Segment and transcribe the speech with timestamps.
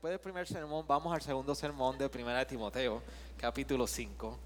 [0.00, 3.02] Después del primer sermón, vamos al segundo sermón de Primera de Timoteo,
[3.36, 4.38] capítulo 5.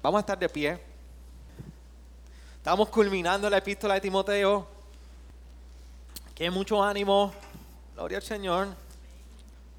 [0.00, 0.78] Vamos a estar de pie.
[2.58, 4.68] Estamos culminando la epístola de Timoteo.
[6.32, 7.32] Que mucho ánimo.
[7.96, 8.68] Gloria al Señor.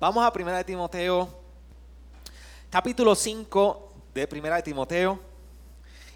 [0.02, 1.30] Vamos a Primera de Timoteo,
[2.70, 5.18] capítulo 5 de Primera de Timoteo.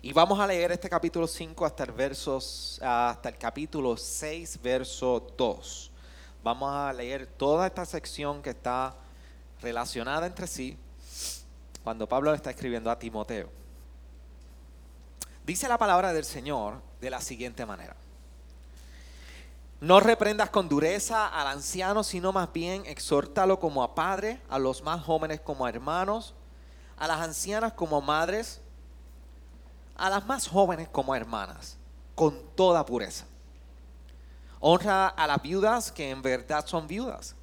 [0.02, 5.26] Y vamos a leer este capítulo 5 hasta el, versos, hasta el capítulo 6, verso
[5.38, 5.93] 2.
[6.44, 8.94] Vamos a leer toda esta sección que está
[9.62, 10.78] relacionada entre sí
[11.84, 13.50] cuando Pablo está escribiendo a Timoteo.
[15.46, 17.96] Dice la palabra del Señor de la siguiente manera.
[19.80, 24.82] No reprendas con dureza al anciano, sino más bien exhórtalo como a padre, a los
[24.84, 26.34] más jóvenes como a hermanos,
[26.98, 28.62] a las ancianas como madres,
[29.96, 31.78] a las más jóvenes como hermanas,
[32.16, 33.26] con toda pureza.
[34.66, 37.36] Honra a las viudas que en verdad son viudas.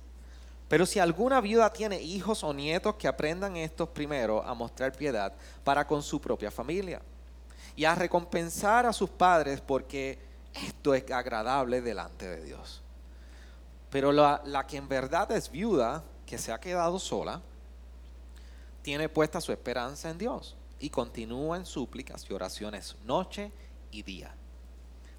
[0.68, 5.34] Pero si alguna viuda tiene hijos o nietos, que aprendan estos primero a mostrar piedad
[5.62, 7.02] para con su propia familia
[7.76, 10.18] y a recompensar a sus padres porque
[10.54, 12.80] esto es agradable delante de Dios.
[13.90, 17.42] Pero la, la que en verdad es viuda, que se ha quedado sola,
[18.80, 23.52] tiene puesta su esperanza en Dios y continúa en súplicas y oraciones noche
[23.90, 24.34] y día.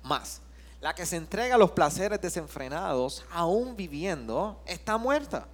[0.01, 0.41] Más,
[0.81, 5.47] la que se entrega a los placeres desenfrenados, aún viviendo, está muerta.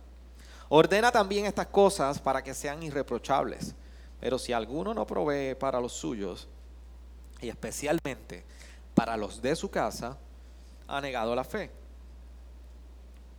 [0.70, 3.76] Ordena también estas cosas para que sean irreprochables.
[4.21, 6.48] Pero si alguno no provee para los suyos,
[7.42, 8.45] y especialmente
[8.95, 10.17] para los de su casa,
[10.87, 11.70] ha negado la fe.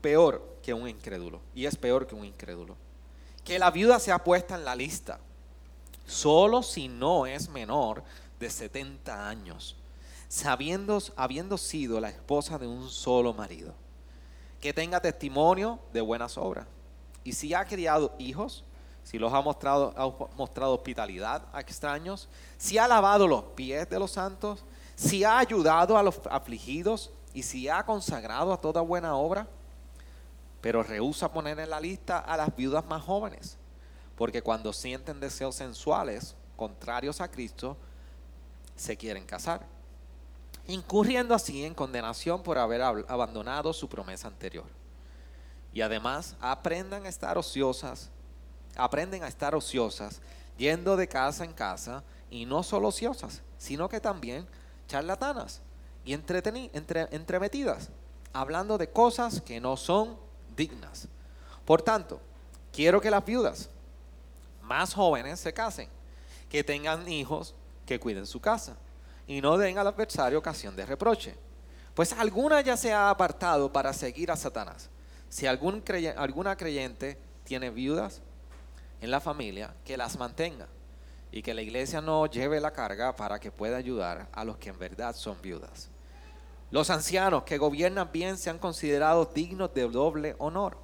[0.02, 1.40] Peor que un incrédulo.
[1.54, 2.76] Y es peor que un incrédulo.
[3.44, 5.18] Que la viuda sea puesta en la lista,
[6.06, 8.04] solo si no es menor
[8.38, 9.77] de 70 años
[10.28, 13.74] sabiendo, habiendo sido la esposa de un solo marido,
[14.60, 16.66] que tenga testimonio de buenas obras.
[17.24, 18.64] Y si ha criado hijos,
[19.02, 22.28] si los ha mostrado, ha mostrado hospitalidad a extraños,
[22.58, 27.42] si ha lavado los pies de los santos, si ha ayudado a los afligidos y
[27.42, 29.48] si ha consagrado a toda buena obra,
[30.60, 33.56] pero rehúsa poner en la lista a las viudas más jóvenes,
[34.16, 37.76] porque cuando sienten deseos sensuales contrarios a Cristo,
[38.74, 39.77] se quieren casar
[40.68, 44.66] incurriendo así en condenación por haber abandonado su promesa anterior.
[45.72, 48.10] Y además aprendan a estar ociosas,
[48.76, 50.20] aprenden a estar ociosas,
[50.58, 54.46] yendo de casa en casa, y no solo ociosas, sino que también
[54.86, 55.62] charlatanas
[56.04, 56.42] y entre,
[57.10, 57.88] entremetidas,
[58.34, 60.18] hablando de cosas que no son
[60.54, 61.08] dignas.
[61.64, 62.20] Por tanto,
[62.72, 63.70] quiero que las viudas
[64.62, 65.88] más jóvenes se casen,
[66.50, 67.54] que tengan hijos,
[67.86, 68.76] que cuiden su casa
[69.28, 71.36] y no den al adversario ocasión de reproche.
[71.94, 74.88] Pues alguna ya se ha apartado para seguir a Satanás.
[75.28, 78.22] Si alguna creyente tiene viudas
[79.00, 80.66] en la familia, que las mantenga
[81.30, 84.70] y que la iglesia no lleve la carga para que pueda ayudar a los que
[84.70, 85.90] en verdad son viudas.
[86.70, 90.78] Los ancianos que gobiernan bien sean considerados dignos de doble honor,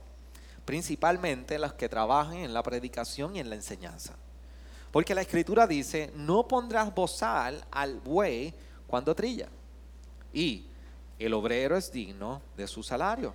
[0.66, 4.14] principalmente los que trabajan en la predicación y en la enseñanza.
[4.94, 8.54] Porque la escritura dice, no pondrás bozal al buey
[8.86, 9.48] cuando trilla.
[10.32, 10.66] Y
[11.18, 13.34] el obrero es digno de su salario.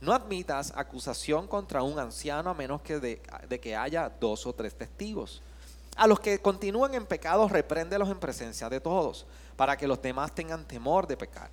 [0.00, 3.20] No admitas acusación contra un anciano a menos que de,
[3.60, 5.42] que haya dos o tres testigos.
[5.96, 10.32] A los que continúan en pecado, repréndelos en presencia de todos, para que los demás
[10.32, 11.50] tengan temor de pecar.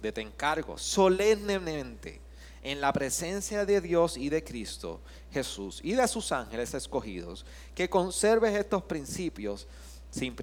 [0.00, 2.20] De te encargo solemnemente
[2.62, 5.00] en la presencia de Dios y de Cristo
[5.32, 9.66] Jesús y de sus ángeles escogidos, que conserves estos principios
[10.10, 10.34] sin,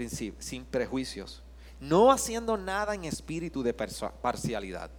[0.65, 1.43] prejuicios,
[1.79, 4.89] no haciendo nada en espíritu de parcialidad.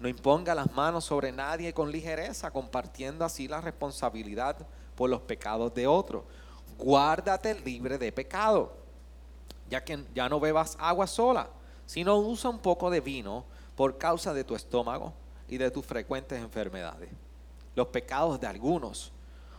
[0.00, 4.56] No imponga las manos sobre nadie con ligereza, compartiendo así la responsabilidad
[4.94, 6.26] por los pecados de otro.
[6.76, 8.76] Guárdate libre de pecado,
[9.70, 11.48] ya que ya no bebas agua sola,
[11.86, 13.44] sino usa un poco de vino
[13.74, 15.14] por causa de tu estómago
[15.48, 17.10] y de tus frecuentes enfermedades.
[17.74, 19.12] Los pecados de algunos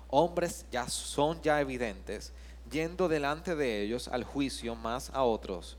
[0.09, 2.33] hombres ya son ya evidentes,
[2.71, 5.77] yendo delante de ellos al juicio más a otros,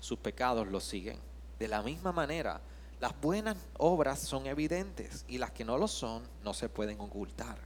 [0.00, 1.18] sus pecados los siguen.
[1.58, 2.60] De la misma manera,
[3.02, 7.58] Las buenas obras son evidentes y las que no lo son no se pueden ocultar.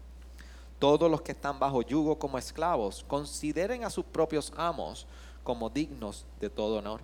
[0.78, 5.06] Todos los que están bajo yugo como esclavos consideren a sus propios amos
[5.44, 7.02] como dignos de todo honor,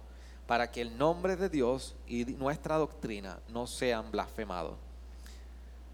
[0.52, 4.76] para que el nombre de Dios y nuestra doctrina no sean blasfemados.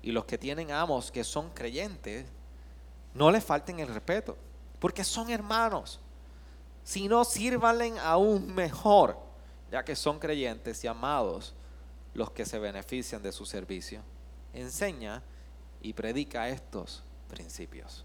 [0.02, 2.26] Y los que tienen amos que son creyentes,
[3.14, 4.36] no les falten el respeto,
[4.80, 6.00] porque son hermanos.
[6.82, 9.16] Si no, sírvanle aún mejor,
[9.70, 11.54] ya que son creyentes y amados
[12.12, 14.02] los que se benefician de su servicio.
[14.52, 15.22] Enseña
[15.82, 18.04] y predica estos principios.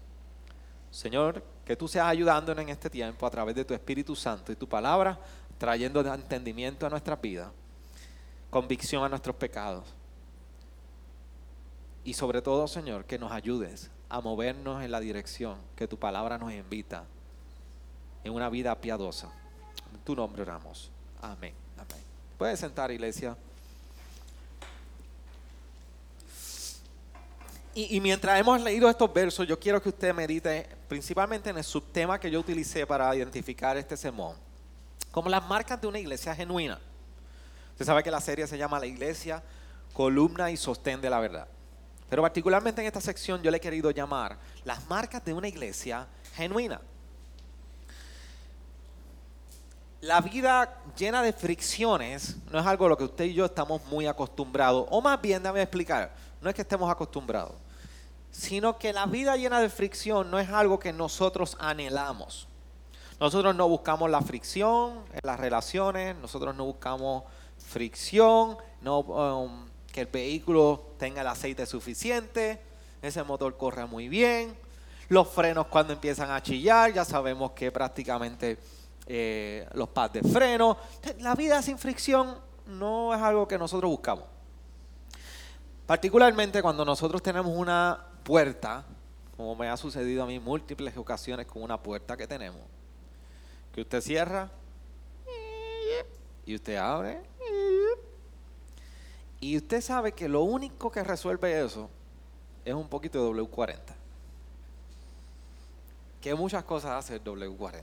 [0.92, 4.54] Señor, que tú seas ayudándonos en este tiempo a través de tu Espíritu Santo y
[4.54, 5.18] tu palabra,
[5.58, 7.50] trayendo entendimiento a nuestras vidas,
[8.50, 9.84] convicción a nuestros pecados.
[12.04, 16.38] Y sobre todo, Señor, que nos ayudes a movernos en la dirección que tu palabra
[16.38, 17.04] nos invita
[18.22, 19.32] en una vida piadosa.
[19.92, 20.90] En tu nombre oramos.
[21.20, 21.54] Amén.
[21.76, 22.02] Amén.
[22.38, 23.36] Puedes sentar, iglesia.
[27.76, 32.20] Y, mientras hemos leído estos versos, yo quiero que usted medite principalmente en el subtema
[32.20, 34.36] que yo utilicé para identificar este sermón,
[35.14, 36.76] como las marcas de una iglesia genuina.
[37.70, 39.44] Usted sabe que la serie se llama La iglesia,
[39.92, 41.46] columna y sostén de la verdad.
[42.10, 46.08] Pero particularmente en esta sección yo le he querido llamar las marcas de una iglesia
[46.34, 46.80] genuina.
[50.00, 53.84] La vida llena de fricciones no es algo a lo que usted y yo estamos
[53.84, 57.54] muy acostumbrados, o más bien, déjame explicar, no es que estemos acostumbrados,
[58.32, 62.48] sino que la vida llena de fricción no es algo que nosotros anhelamos.
[63.20, 67.24] Nosotros no buscamos la fricción en las relaciones, nosotros no buscamos
[67.56, 72.60] fricción, um, que el vehículo tenga el aceite suficiente,
[73.00, 74.56] ese motor corre muy bien,
[75.08, 78.58] los frenos cuando empiezan a chillar, ya sabemos que prácticamente
[79.06, 80.76] eh, los pads de freno,
[81.18, 82.36] la vida sin fricción
[82.66, 84.24] no es algo que nosotros buscamos.
[85.86, 88.84] Particularmente cuando nosotros tenemos una puerta,
[89.36, 92.62] como me ha sucedido a mí múltiples ocasiones con una puerta que tenemos,
[93.74, 94.50] que usted cierra
[96.46, 97.20] y usted abre.
[99.40, 101.90] Y usted sabe que lo único que resuelve eso
[102.64, 103.78] es un poquito de W40.
[106.20, 107.82] Que muchas cosas hace el W40.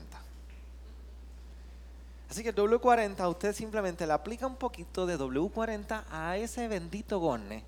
[2.30, 7.18] Así que el W40 usted simplemente le aplica un poquito de W40 a ese bendito
[7.18, 7.62] gorne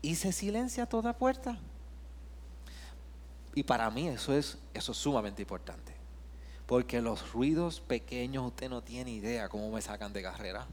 [0.00, 1.58] y se silencia toda puerta.
[3.54, 5.91] Y para mí eso es, eso es sumamente importante.
[6.72, 10.66] Porque los ruidos pequeños usted no tiene idea cómo me sacan de carrera.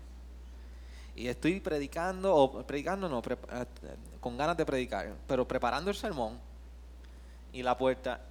[1.13, 3.65] Y estoy predicando, o predicando no, eh,
[4.21, 6.39] con ganas de predicar, pero preparando el sermón
[7.51, 8.21] y la puerta,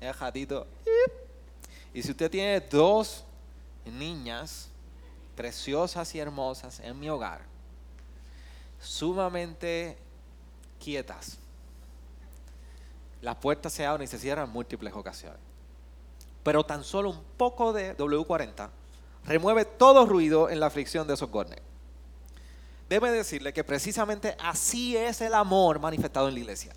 [0.00, 0.66] el gatito.
[1.92, 3.26] Y si usted tiene dos
[3.84, 4.70] niñas
[5.36, 7.42] preciosas y hermosas en mi hogar,
[8.80, 9.98] sumamente
[10.80, 11.36] quietas.
[13.20, 15.51] Las puertas se abren y se cierran en múltiples ocasiones.
[16.42, 18.68] Pero tan solo un poco de W40
[19.24, 21.60] remueve todo ruido en la fricción de esos gornes.
[22.88, 26.72] Debe decirle que precisamente así es el amor manifestado en la iglesia.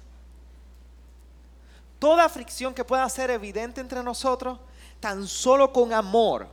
[1.99, 4.59] Toda fricción que pueda ser evidente entre nosotros,
[4.99, 6.47] tan solo con amor,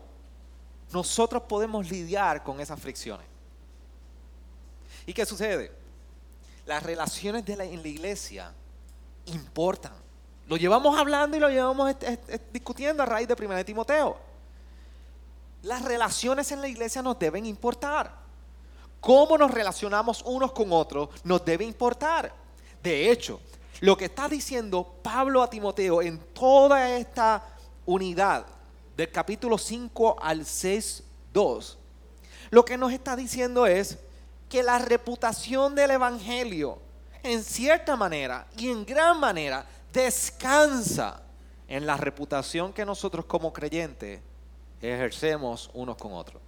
[0.92, 3.26] nosotros podemos lidiar con esas fricciones.
[5.06, 5.72] ¿Y qué sucede?
[6.66, 8.52] Las relaciones en la iglesia
[9.26, 10.01] importan.
[10.48, 11.94] Lo llevamos hablando y lo llevamos
[12.52, 14.16] discutiendo a raíz de 1 Timoteo.
[15.62, 18.22] Las relaciones en la iglesia nos deben importar.
[19.00, 22.32] Cómo nos relacionamos unos con otros nos debe importar.
[22.82, 23.40] De hecho,
[23.80, 27.44] lo que está diciendo Pablo a Timoteo en toda esta
[27.84, 28.46] unidad
[28.96, 31.78] del capítulo 5 al 6, 2,
[32.50, 33.98] lo que nos está diciendo es
[34.48, 36.78] que la reputación del Evangelio,
[37.22, 41.22] en cierta manera y en gran manera, descansa
[41.68, 44.20] en la reputación que nosotros como creyentes
[44.80, 46.42] ejercemos unos con otros.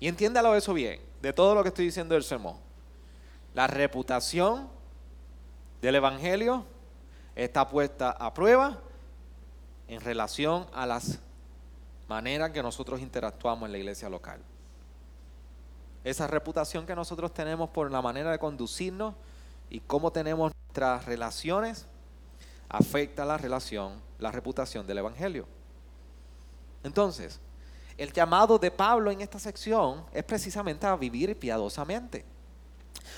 [0.00, 2.56] Y entiéndalo eso bien, de todo lo que estoy diciendo del sermón.
[3.54, 4.68] La reputación
[5.82, 6.64] del Evangelio
[7.34, 8.78] está puesta a prueba
[9.88, 11.18] en relación a las
[12.08, 14.40] maneras que nosotros interactuamos en la iglesia local
[16.04, 19.14] esa reputación que nosotros tenemos por la manera de conducirnos
[19.70, 21.86] y cómo tenemos nuestras relaciones,
[22.68, 25.46] afecta la relación, la reputación del Evangelio.
[26.82, 27.40] Entonces,
[27.96, 32.24] el llamado de Pablo en esta sección es precisamente a vivir piadosamente.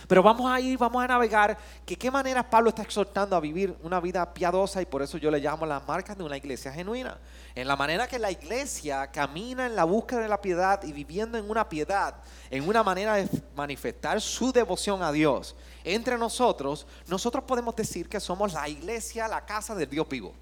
[0.09, 3.77] Pero vamos a ir, vamos a navegar, que qué manera Pablo está exhortando a vivir
[3.83, 7.19] una vida piadosa y por eso yo le llamo las marcas de una iglesia genuina.
[7.55, 11.39] En la manera que la iglesia camina en la búsqueda de la piedad y viviendo
[11.39, 12.15] en una piedad,
[12.51, 18.21] en una manera de manifestar su devoción a Dios entre nosotros, nosotros podemos decir que
[18.21, 20.35] somos la iglesia, la casa del Dios vivo,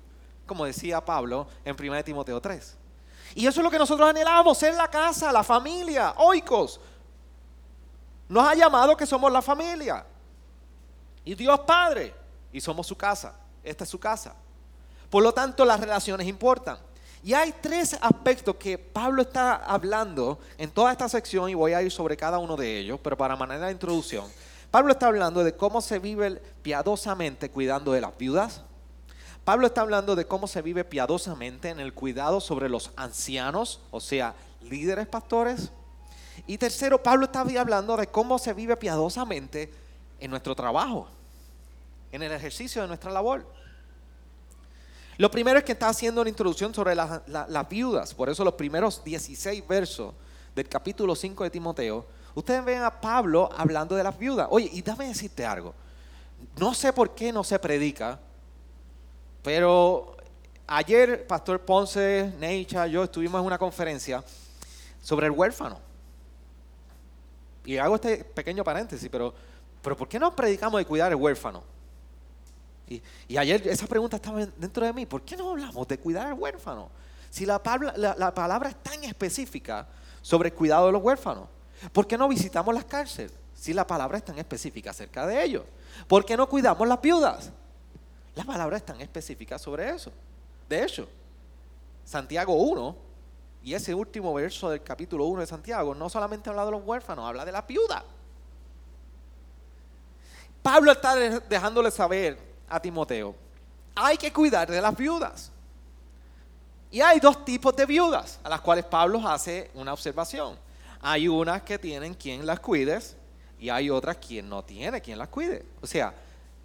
[0.46, 2.76] como decía Pablo en 1 Timoteo 3.
[3.34, 6.80] Y eso es lo que nosotros anhelamos, ser la casa, la familia, oikos,
[8.28, 10.04] nos ha llamado que somos la familia.
[11.24, 12.14] Y Dios Padre.
[12.52, 13.34] Y somos su casa.
[13.62, 14.34] Esta es su casa.
[15.10, 16.78] Por lo tanto, las relaciones importan.
[17.22, 21.82] Y hay tres aspectos que Pablo está hablando en toda esta sección y voy a
[21.82, 24.26] ir sobre cada uno de ellos, pero para manera de introducción.
[24.70, 28.62] Pablo está hablando de cómo se vive piadosamente cuidando de las viudas.
[29.44, 34.00] Pablo está hablando de cómo se vive piadosamente en el cuidado sobre los ancianos, o
[34.00, 35.72] sea, líderes pastores.
[36.48, 39.70] Y tercero, Pablo está hablando de cómo se vive piadosamente
[40.18, 41.06] en nuestro trabajo,
[42.10, 43.44] en el ejercicio de nuestra labor.
[45.18, 49.04] Lo primero es que está haciendo una introducción sobre las, viudas, por eso los primeros
[49.04, 50.14] 16 versos
[50.54, 54.48] del capítulo 5 de Timoteo, ustedes ven a Pablo hablando de las viudas.
[54.50, 55.74] Oye, y dame decirte algo,
[56.56, 58.18] no sé por qué no se predica,
[59.42, 60.16] pero
[60.66, 64.24] ayer Pastor Ponce, Neicha, yo estuvimos en una conferencia
[65.02, 65.87] sobre el huérfano.
[67.68, 69.34] Y hago este pequeño paréntesis, pero,
[69.82, 71.62] pero ¿por qué no predicamos de cuidar al huérfano?
[72.88, 76.32] Y, ayer esa pregunta estaba dentro de mí, ¿por qué no hablamos de cuidar al
[76.32, 76.88] huérfano?
[77.28, 79.86] Si la palabra, la, palabra es tan específica
[80.22, 81.46] sobre el cuidado de los huérfanos,
[81.92, 83.32] ¿por qué no visitamos las cárceles?
[83.54, 85.64] Si la palabra es tan específica acerca de ellos,
[86.06, 87.50] ¿por qué no cuidamos las viudas?
[88.34, 90.10] La palabra es tan específica sobre eso.
[90.70, 91.06] De hecho,
[92.06, 93.07] Santiago 1
[93.62, 97.26] y ese último verso del capítulo 1 de Santiago no solamente habla de los huérfanos,
[97.26, 98.04] habla de la viuda.
[100.62, 102.38] Pablo está dejándole saber
[102.68, 103.34] a Timoteo,
[103.94, 105.50] hay que cuidar de las viudas.
[106.90, 110.58] Y hay dos tipos de viudas a las cuales Pablo hace una observación.
[111.00, 112.98] Hay unas que tienen quien las cuide
[113.60, 115.64] y hay otras quien no tiene quien las cuide.
[115.82, 116.14] O sea,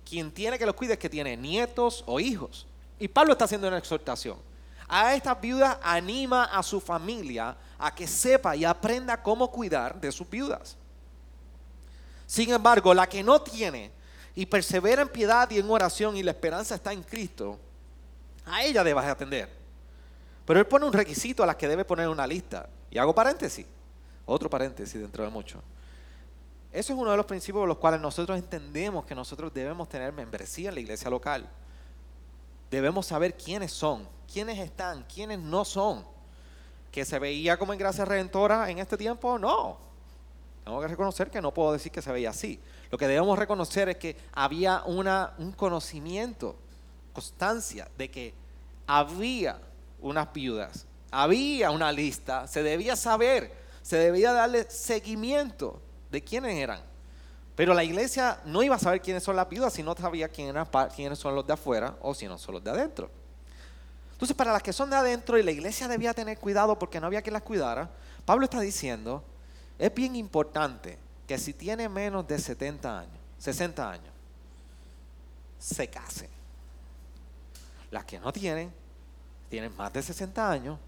[0.07, 2.65] quien tiene que los cuide es que tiene nietos o hijos.
[2.99, 4.37] Y Pablo está haciendo una exhortación
[4.87, 10.11] a esta viuda anima a su familia a que sepa y aprenda cómo cuidar de
[10.11, 10.77] sus viudas.
[12.25, 13.91] Sin embargo, la que no tiene
[14.35, 17.59] y persevera en piedad y en oración y la esperanza está en Cristo,
[18.45, 19.49] a ella debes atender.
[20.45, 22.67] Pero él pone un requisito a las que debe poner una lista.
[22.89, 23.65] Y hago paréntesis,
[24.25, 25.61] otro paréntesis dentro de mucho.
[26.71, 30.11] Eso es uno de los principios por los cuales nosotros entendemos que nosotros debemos tener
[30.11, 31.47] membresía en la iglesia local.
[32.73, 36.03] Debemos saber quiénes son, quiénes están, quiénes no son.
[36.91, 39.37] ¿Que se veía como en gracia redentora en este tiempo?
[39.37, 39.77] No.
[40.65, 42.59] Tengo que reconocer que no puedo decir que se veía así.
[42.89, 46.55] Lo que debemos reconocer es que había una, un conocimiento,
[47.13, 48.33] constancia de que
[48.87, 49.59] había
[50.01, 53.53] unas viudas, había una lista, se debía saber,
[53.83, 56.81] se debía darle seguimiento de quiénes eran.
[57.55, 61.19] Pero la iglesia no iba a saber quiénes son las viudas si no sabía quiénes
[61.19, 63.11] son los de afuera o si no son los de adentro.
[64.13, 67.07] Entonces, para las que son de adentro y la iglesia debía tener cuidado porque no
[67.07, 67.89] había quien las cuidara,
[68.25, 69.23] Pablo está diciendo,
[69.77, 74.13] es bien importante que si tiene menos de 70 años, 60 años,
[75.59, 76.29] se case.
[77.91, 78.73] Las que no tienen,
[79.49, 80.79] tienen más de 60 años,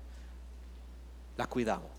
[1.38, 1.90] las cuidamos.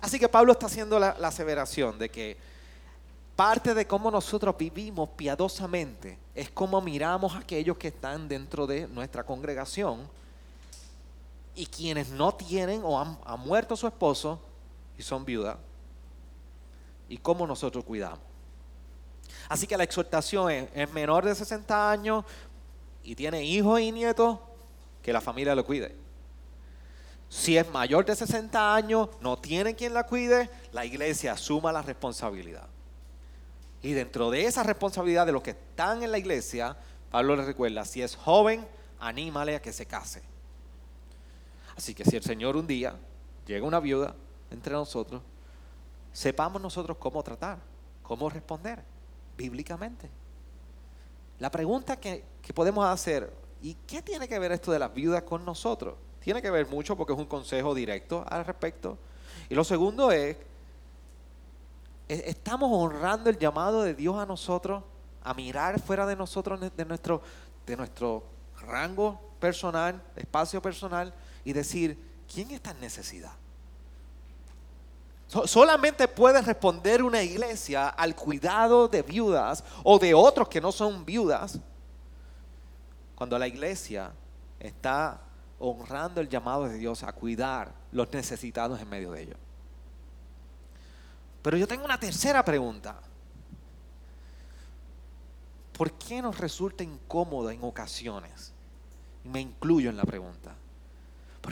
[0.00, 2.49] Así que Pablo está haciendo la aseveración de que
[3.40, 8.86] parte de cómo nosotros vivimos piadosamente es cómo miramos a aquellos que están dentro de
[8.86, 10.06] nuestra congregación
[11.54, 14.38] y quienes no tienen o han, muerto su esposo
[14.98, 15.56] y son viudas,
[17.08, 18.20] y cómo nosotros cuidamos.
[19.48, 22.26] Así que la exhortación es, es menor de 60 años
[23.02, 24.38] y tiene hijos y nietos,
[25.02, 25.96] que la familia lo cuide.
[27.30, 31.80] Si es mayor de 60 años, no tiene quien la cuide, la iglesia asuma la
[31.80, 32.68] responsabilidad.
[33.82, 36.76] Y dentro de esa responsabilidad de los que están en la iglesia,
[37.10, 38.66] Pablo les recuerda, si es joven,
[38.98, 40.22] anímale a que se case.
[41.76, 42.94] Así que si el Señor un día
[43.46, 44.14] llega una viuda
[44.50, 45.22] entre nosotros,
[46.12, 47.58] sepamos nosotros cómo tratar,
[48.02, 48.82] cómo responder
[49.36, 50.10] bíblicamente.
[51.38, 52.22] La pregunta que,
[52.54, 53.32] podemos hacer,
[53.62, 55.94] ¿y qué tiene que ver esto de las viudas con nosotros?
[56.20, 58.98] Tiene que ver mucho porque es un consejo directo al respecto.
[59.48, 60.36] Y lo segundo es,
[62.14, 64.82] ¿estamos honrando el llamado de Dios a nosotros
[65.22, 67.22] a mirar fuera de nosotros, de nuestro,
[67.66, 68.24] de nuestro
[68.60, 71.12] rango personal, espacio personal?
[71.44, 71.98] y decir,
[72.32, 73.32] ¿quién está en necesidad?
[75.44, 81.04] solamente puede responder una iglesia al cuidado de viudas o de otros que no son
[81.04, 81.60] viudas
[83.14, 84.10] cuando la iglesia
[84.58, 85.20] está
[85.60, 89.36] honrando el llamado de Dios a cuidar los necesitados en medio de ellos.
[91.42, 93.00] Pero yo tengo una tercera pregunta.
[95.72, 98.52] ¿Por qué nos resulta incómodo en ocasiones?
[99.24, 100.54] Me incluyo en la pregunta.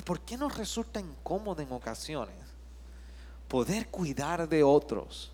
[0.04, 2.36] ¿Por qué nos resulta incómodo en ocasiones
[3.48, 5.32] poder cuidar de otros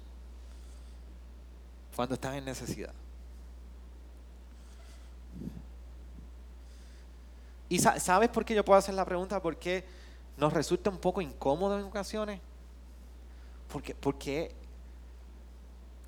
[1.97, 2.95] cuando están en necesidad?
[7.69, 9.43] ¿Y sabes por qué yo puedo hacer la pregunta?
[9.43, 9.85] ¿Por qué
[10.37, 12.41] nos resulta un poco incómodo en ocasiones?
[13.69, 14.55] Porque, porque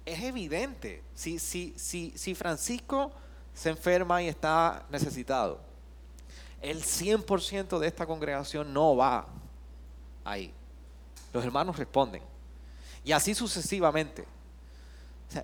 [0.05, 1.03] es evidente.
[1.15, 3.13] Si, si, si, si Francisco
[3.53, 5.61] se enferma y está necesitado,
[6.63, 9.27] el 100% de esta congregación no va
[10.25, 10.53] ahí.
[11.33, 12.23] Los hermanos responden.
[13.05, 14.27] Y así sucesivamente.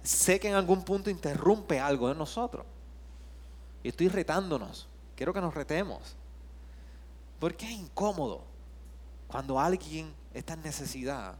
[0.03, 2.65] sé que en algún punto interrumpe algo en nosotros.
[3.83, 4.89] Y estoy retándonos.
[5.17, 6.17] Quiero que nos retemos.
[7.39, 8.45] Porque es incómodo
[9.27, 11.37] cuando alguien está en necesidad,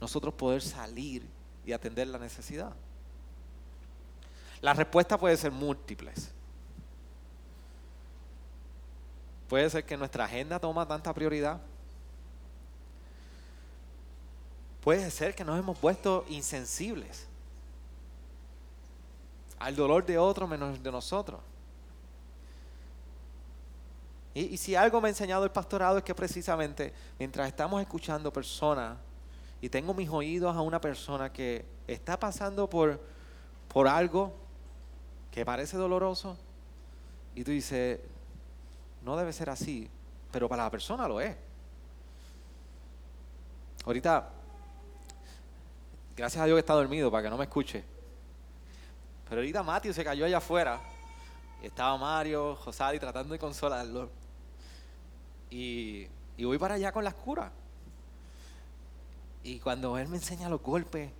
[0.00, 1.26] nosotros poder salir
[1.64, 2.72] y atender la necesidad.
[4.60, 6.30] La respuesta puede ser múltiples.
[9.48, 11.60] Puede ser que nuestra agenda toma tanta prioridad.
[14.82, 17.26] Puede ser que nos hemos puesto insensibles
[19.58, 21.40] al dolor de otro menos de nosotros.
[24.34, 28.96] Y, si algo me ha enseñado el pastorado es que precisamente mientras estamos escuchando personas
[29.60, 33.00] y tengo mis oídos a una persona que está pasando por,
[33.72, 34.34] por algo
[35.30, 36.36] que parece doloroso
[37.34, 38.00] y tú dices,
[39.02, 39.88] no debe ser así,
[40.30, 41.36] pero para la persona lo es.
[43.84, 44.28] Ahorita,
[46.16, 47.84] gracias a Dios que está dormido para que no me escuche.
[49.28, 50.80] Pero ahorita Matthew se cayó allá afuera.
[51.62, 54.10] Y estaba Mario, Josali tratando de consolarlo.
[55.50, 57.50] Y, y voy para allá con las curas.
[59.48, 61.10] Y cuando él me enseña los golpes,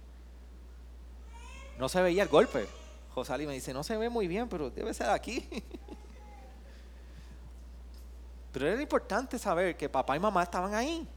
[1.78, 2.68] no se veía el golpe.
[3.14, 5.48] Josali me dice, no se ve muy bien, pero debe ser aquí.
[8.52, 11.08] pero era importante saber que papá y mamá estaban ahí.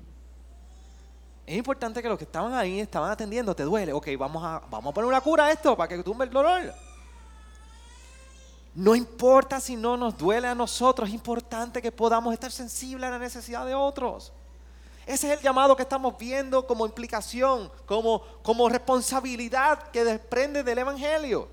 [1.46, 3.54] Es importante que los que estaban ahí estaban atendiendo.
[3.54, 3.92] ¿Te duele?
[3.92, 6.74] Ok, vamos a, vamos a poner una cura a esto para que tumbe el dolor.
[8.74, 13.12] No importa si no nos duele a nosotros, es importante que podamos estar sensibles a
[13.12, 14.32] la necesidad de otros.
[15.12, 20.78] Ese es el llamado que estamos viendo como implicación, como, como responsabilidad que desprende del
[20.78, 21.50] Evangelio.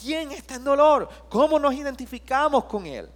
[0.00, 1.08] ¿Quién está en dolor?
[1.28, 3.08] ¿Cómo nos identificamos con Él?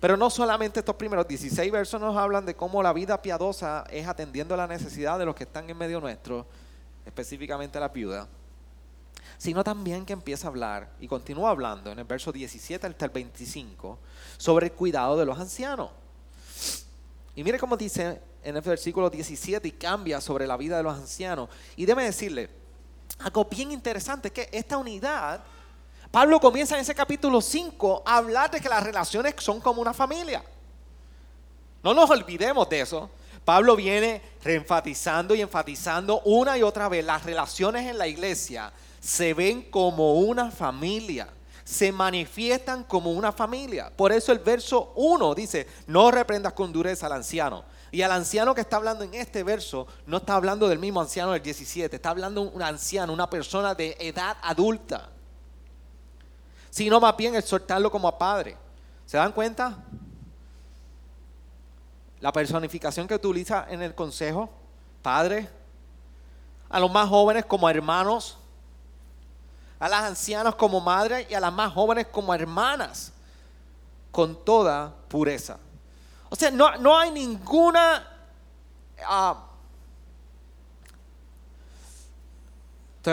[0.00, 4.08] Pero no solamente estos primeros 16 versos nos hablan de cómo la vida piadosa es
[4.08, 6.46] atendiendo la necesidad de los que están en medio nuestro,
[7.06, 8.26] específicamente la viuda
[9.36, 13.10] sino también que empieza a hablar y continúa hablando en el verso 17 hasta el
[13.10, 13.98] 25
[14.36, 15.90] sobre el cuidado de los ancianos.
[17.36, 20.96] Y mire cómo dice en el versículo 17 y cambia sobre la vida de los
[20.96, 21.48] ancianos.
[21.76, 22.48] Y déme decirle,
[23.18, 25.42] algo bien interesante, que esta unidad,
[26.10, 29.94] Pablo comienza en ese capítulo 5 a hablar de que las relaciones son como una
[29.94, 30.44] familia.
[31.82, 33.10] No nos olvidemos de eso.
[33.44, 39.34] Pablo viene reenfatizando y enfatizando una y otra vez las relaciones en la iglesia se
[39.34, 41.28] ven como una familia,
[41.64, 43.90] se manifiestan como una familia.
[43.94, 47.64] Por eso el verso 1 dice, no reprendas con dureza al anciano.
[47.90, 51.32] Y al anciano que está hablando en este verso, no está hablando del mismo anciano
[51.32, 55.08] del 17, está hablando un anciano, una persona de edad adulta.
[56.70, 58.56] Sino más bien exhortarlo como a padre.
[59.06, 59.78] ¿Se dan cuenta?
[62.20, 64.50] La personificación que utiliza en el consejo,
[65.00, 65.48] padre,
[66.68, 68.38] a los más jóvenes como hermanos,
[69.84, 73.12] a las ancianas como madres y a las más jóvenes como hermanas,
[74.10, 75.58] con toda pureza.
[76.30, 78.08] O sea, no, hay ninguna...
[79.02, 79.34] Uh,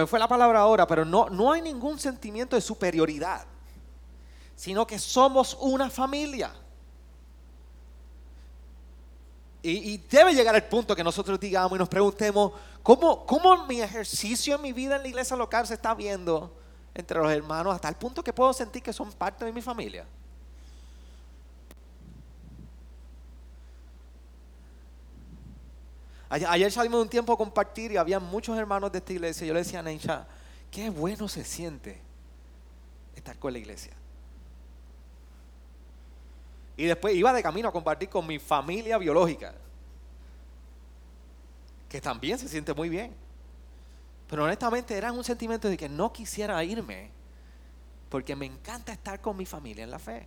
[0.08, 3.46] fue la palabra ahora, pero no, no hay ningún sentimiento de superioridad,
[4.56, 6.54] sino que somos una familia.
[9.62, 14.56] Y, debe llegar el punto que nosotros digamos y nos preguntemos, ¿cómo, ¿cómo mi ejercicio
[14.56, 16.61] en mi vida en la iglesia local se está viendo
[16.94, 20.06] entre los hermanos hasta el punto que puedo sentir que son parte de mi familia?
[26.30, 29.46] Ayer salimos de un tiempo a compartir y había muchos hermanos de esta iglesia.
[29.46, 30.26] Yo le decía a Neisha,
[30.72, 32.00] qué bueno se siente
[33.14, 33.92] estar con la iglesia.
[36.78, 39.54] Y después iba de camino a compartir con mi familia biológica.
[41.90, 43.14] que también se siente muy bien.
[44.32, 47.12] Pero honestamente era un sentimiento de que no quisiera irme
[48.08, 50.26] porque me encanta estar con mi familia en la fe.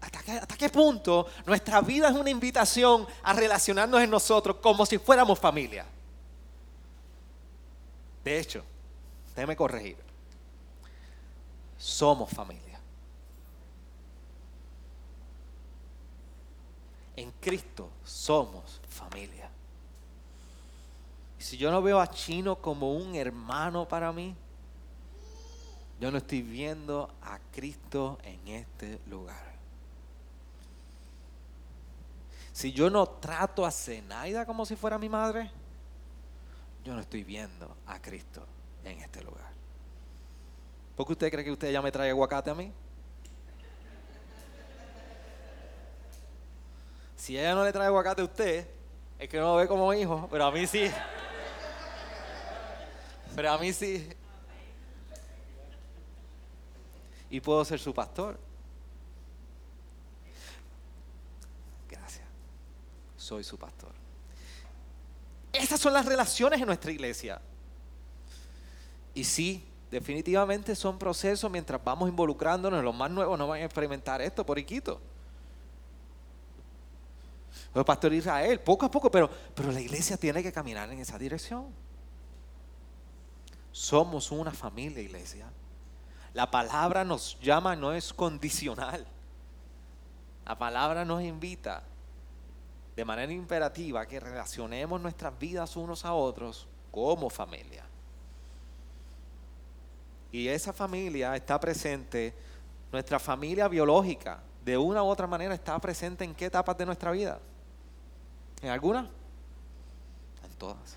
[0.00, 4.84] ¿Hasta qué, ¿Hasta qué, punto nuestra vida es una invitación a relacionarnos en nosotros como
[4.84, 5.86] si fuéramos familia?
[8.24, 8.64] De hecho,
[9.36, 9.96] déjeme corregir.
[11.78, 12.80] Somos familia.
[17.14, 18.77] En Cristo somos
[21.48, 24.36] si yo no veo a Chino como un hermano para mí,
[25.98, 29.54] yo no estoy viendo a Cristo en este lugar.
[32.52, 35.50] Si yo no trato a Zenaida como si fuera mi madre,
[36.84, 38.44] yo no estoy viendo a Cristo
[38.84, 39.50] en este lugar.
[40.96, 42.70] ¿Por qué usted cree que usted ya me trae aguacate a mí?
[47.16, 48.68] Si ella no le trae aguacate a usted,
[49.18, 50.90] es que no lo ve como hijo, pero a mí sí.
[53.38, 54.04] Pero a mí sí.
[57.30, 58.36] Y puedo ser su pastor.
[61.88, 62.26] Gracias.
[63.16, 63.92] Soy su pastor.
[65.52, 67.40] Estas son las relaciones en nuestra iglesia.
[69.14, 72.82] Y sí, definitivamente son procesos mientras vamos involucrándonos.
[72.82, 75.00] Los más nuevos no van a experimentar esto por iquito.
[77.86, 81.72] Pastor Israel, poco a poco, pero, pero la iglesia tiene que caminar en esa dirección.
[83.72, 85.46] Somos una familia, iglesia.
[86.34, 89.06] La palabra nos llama, no es condicional.
[90.46, 91.82] La palabra nos invita
[92.96, 97.84] de manera imperativa que relacionemos nuestras vidas unos a otros como familia.
[100.32, 102.34] Y esa familia está presente,
[102.92, 107.10] nuestra familia biológica, de una u otra manera está presente en qué etapas de nuestra
[107.12, 107.38] vida.
[108.60, 109.08] ¿En alguna?
[110.44, 110.96] En todas.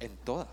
[0.00, 0.48] En todas.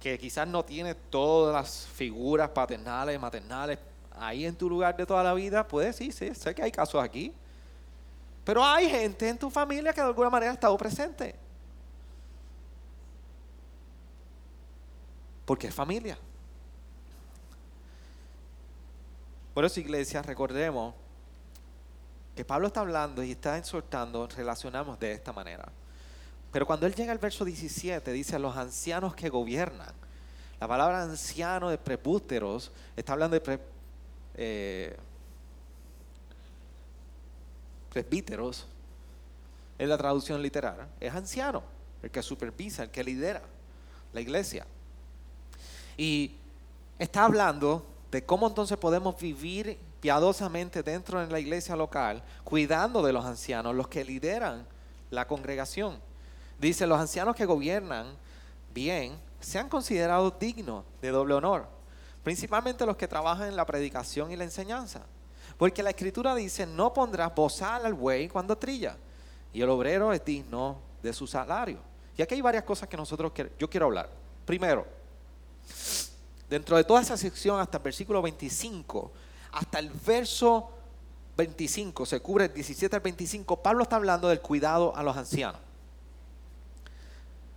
[0.00, 3.78] Que quizás no tiene todas las figuras paternales, maternales,
[4.16, 7.02] ahí en tu lugar de toda la vida, pues sí, sí, sé que hay casos
[7.02, 7.32] aquí.
[8.44, 11.34] Pero hay gente en tu familia que de alguna manera ha estado presente.
[15.44, 16.18] Porque es familia.
[19.52, 20.94] Por eso, iglesia, recordemos
[22.36, 25.66] que Pablo está hablando y está exhortando, relacionamos de esta manera.
[26.56, 29.92] Pero cuando él llega al verso 17, dice a los ancianos que gobiernan.
[30.58, 33.60] La palabra anciano de prepúteros está hablando de
[34.36, 34.96] eh,
[37.92, 38.66] presbíteros,
[39.76, 41.62] es la traducción literal, es anciano,
[42.02, 43.42] el que supervisa, el que lidera
[44.14, 44.66] la iglesia.
[45.98, 46.36] Y
[46.98, 53.12] está hablando de cómo entonces podemos vivir piadosamente dentro de la iglesia local, cuidando de
[53.12, 54.66] los ancianos, los que lideran
[55.10, 56.00] la congregación.
[56.58, 58.06] Dice, los ancianos que gobiernan
[58.72, 61.76] bien sean considerados dignos de doble honor
[62.26, 65.02] principalmente los que trabajan en la predicación y la enseñanza.
[65.56, 68.96] Porque la escritura dice, no pondrás bozal al buey cuando trilla,
[69.52, 71.78] y el obrero es digno de su salario.
[72.16, 74.10] Y aquí hay varias cosas que nosotros yo quiero hablar.
[74.44, 74.84] Primero,
[76.50, 79.12] dentro de toda esa sección hasta el versículo 25,
[79.52, 80.68] hasta el verso
[81.36, 85.60] 25, se cubre el 17 al 25, Pablo está hablando del cuidado a los ancianos.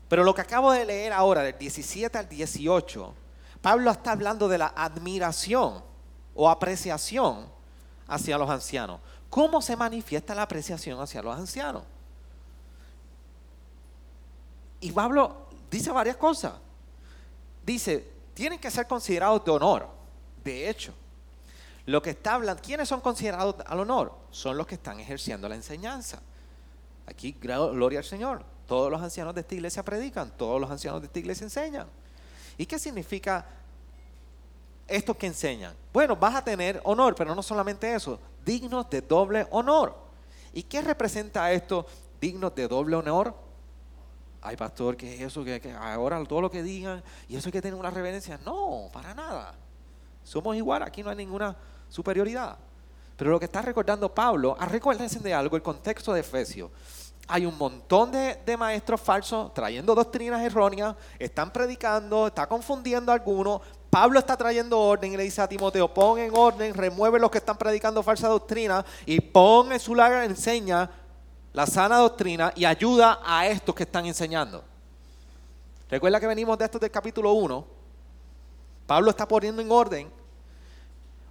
[0.09, 3.13] Pero lo que acabo de leer ahora, del 17 al 18,
[3.61, 5.83] Pablo está hablando de la admiración
[6.33, 7.47] o apreciación
[8.07, 8.99] hacia los ancianos.
[9.29, 11.83] ¿Cómo se manifiesta la apreciación hacia los ancianos?
[14.81, 16.53] Y Pablo dice varias cosas.
[17.63, 19.89] Dice, tienen que ser considerados de honor.
[20.43, 20.91] De hecho,
[21.85, 24.13] lo que está hablando, ¿quiénes son considerados al honor?
[24.31, 26.19] Son los que están ejerciendo la enseñanza.
[27.05, 28.43] Aquí, gloria al Señor.
[28.69, 31.87] Todos los ancianos de esta iglesia predican, todos los ancianos de esta iglesia enseñan.
[32.55, 33.43] ¿Y qué significa
[34.87, 35.73] esto que enseñan?
[35.91, 39.95] Bueno, vas a tener honor, pero no solamente eso, dignos de doble honor.
[40.53, 41.87] ¿Y qué representa esto,
[42.21, 43.33] dignos de doble honor?
[44.39, 45.43] Ay, pastor, ¿qué es eso?
[45.43, 48.39] que, ahora todo lo que digan y eso hay que tener una reverencia.
[48.45, 49.55] No, para nada.
[50.23, 51.57] Somos igual, aquí no hay ninguna
[51.89, 52.55] superioridad.
[53.17, 56.69] Pero lo que está recordando Pablo, a recordarse de algo, el contexto de Efesios
[57.29, 63.61] hay un montón de, maestros falsos trayendo doctrinas erróneas, están predicando, está confundiendo a algunos.
[63.91, 67.37] Pablo está trayendo orden y le dice a Timoteo, pon en orden, remueve los que
[67.37, 70.89] están predicando falsa doctrina y pon en su lagar, enseña
[71.53, 74.63] la sana doctrina y ayuda a estos que están enseñando.
[75.87, 77.65] Recuerda que venimos de esto del capítulo 1.
[78.87, 80.11] Pablo está poniendo en orden.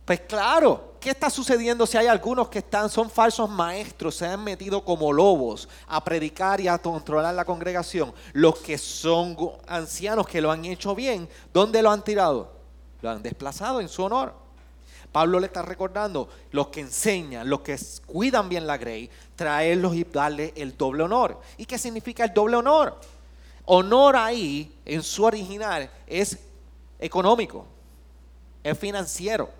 [0.04, 4.42] Pues claro, ¿qué está sucediendo si hay algunos que están, son falsos maestros, se han
[4.42, 8.12] metido como lobos a predicar y a controlar la congregación?
[8.32, 12.52] Los que son ancianos que lo han hecho bien, ¿dónde lo han tirado?
[13.00, 14.34] Lo han desplazado en su honor.
[15.12, 20.04] Pablo le está recordando, los que enseñan, los que cuidan bien la grey, traerlos y
[20.04, 21.40] darle el doble honor.
[21.56, 22.98] ¿Y qué significa el doble honor?
[23.64, 26.38] Honor ahí, en su original, es
[26.98, 27.64] económico,
[28.62, 29.50] es financiero.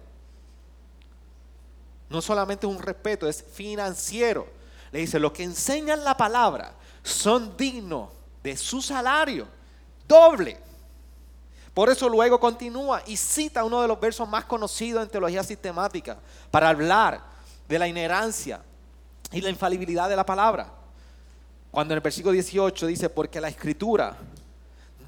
[2.09, 4.47] No solamente es un respeto, es financiero.
[4.93, 8.11] Le dice, los que enseñan la palabra son dignos
[8.43, 9.47] de su salario
[10.07, 10.59] doble.
[11.75, 16.19] Por eso luego continúa y cita uno de los versos más conocidos en teología sistemática
[16.51, 17.23] para hablar
[17.69, 18.63] de la inherencia
[19.31, 20.73] y la infalibilidad de la palabra.
[21.71, 24.17] Cuando en el versículo 18 dice, porque la escritura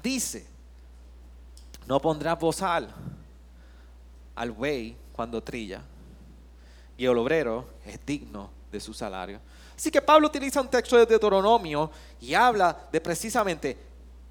[0.01, 0.47] dice,
[1.87, 2.87] no pondrás bozal
[4.35, 5.81] al buey cuando trilla,
[7.01, 9.39] y el obrero es digno de su salario.
[9.75, 13.75] Así que Pablo utiliza un texto de Deuteronomio y habla de precisamente,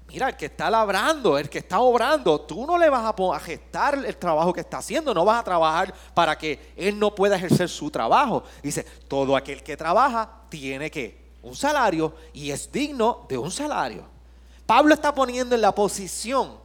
[0.07, 3.95] mira, el que está labrando, el que está obrando, tú no le vas a, gestar
[4.05, 7.67] el trabajo que está haciendo, no vas a trabajar para que él no pueda ejercer
[7.67, 8.45] su trabajo.
[8.63, 14.05] Dice, todo aquel que trabaja tiene que un salario y es digno de un salario.
[14.65, 16.57] Pablo está poniendo en la posición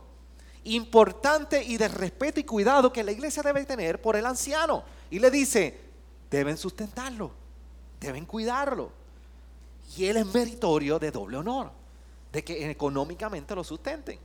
[0.62, 4.84] importante y de respeto y cuidado que la iglesia debe tener por el anciano.
[5.10, 5.85] Y le dice,
[6.30, 7.30] deben sustentarlo,
[8.00, 8.90] deben cuidarlo.
[9.96, 11.70] Y él es meritorio de doble honor,
[12.32, 14.18] de que económicamente lo sustenten.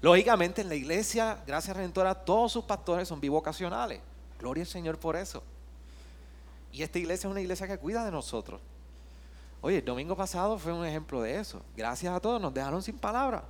[0.00, 4.00] Lógicamente en la iglesia, gracias Redentora, todos sus pastores son bivocacionales.
[4.38, 5.42] Gloria al Señor por eso.
[6.72, 8.60] Y esta iglesia es una iglesia que cuida de nosotros.
[9.60, 11.60] Oye, el domingo pasado fue un ejemplo de eso.
[11.76, 13.42] Gracias a todos, nos dejaron sin palabras.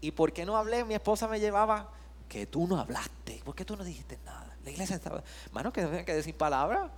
[0.00, 0.84] ¿Y por qué no hablé?
[0.84, 1.90] Mi esposa me llevaba
[2.28, 3.42] que tú no hablaste.
[3.44, 4.43] ¿Por qué tú no dijiste nada?
[4.64, 5.22] La iglesia estaba.
[5.52, 6.90] Mano, que tengo que decir palabras.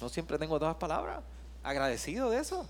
[0.00, 1.20] No siempre tengo todas palabras.
[1.62, 2.66] Agradecido de eso.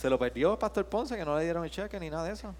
[0.00, 2.32] Se lo perdió el pastor Ponce, que no le dieron el cheque ni nada de
[2.32, 2.54] eso.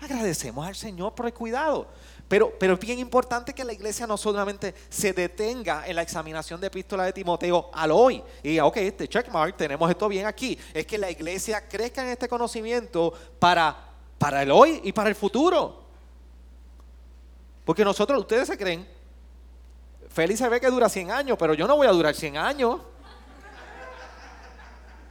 [0.00, 1.86] Agradecemos al Señor por el cuidado.
[2.28, 6.60] Pero, pero es bien importante que la iglesia no solamente se detenga en la examinación
[6.60, 8.22] de epístola de Timoteo al hoy.
[8.42, 10.58] Y diga, ok, este checkmark, tenemos esto bien aquí.
[10.72, 13.76] Es que la iglesia crezca en este conocimiento para,
[14.16, 15.89] para el hoy y para el futuro.
[17.64, 18.86] Porque nosotros, ustedes se creen,
[20.10, 22.80] Félix se ve que dura 100 años, pero yo no voy a durar 100 años.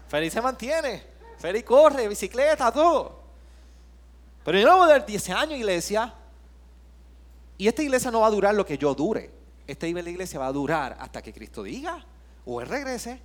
[0.09, 1.03] Félix se mantiene.
[1.37, 3.19] Félix corre, bicicleta, todo.
[4.43, 6.13] Pero yo no voy a durar 10 años, iglesia.
[7.57, 9.31] Y esta iglesia no va a durar lo que yo dure.
[9.65, 12.03] Esta iglesia va a durar hasta que Cristo diga
[12.45, 13.21] o Él regrese.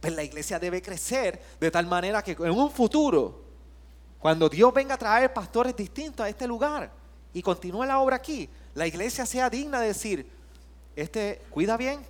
[0.00, 3.42] Pero la iglesia debe crecer de tal manera que en un futuro,
[4.18, 7.03] cuando Dios venga a traer pastores distintos a este lugar
[7.34, 10.30] y continúe la obra aquí, la iglesia sea digna de decir,
[10.96, 12.00] este cuida bien,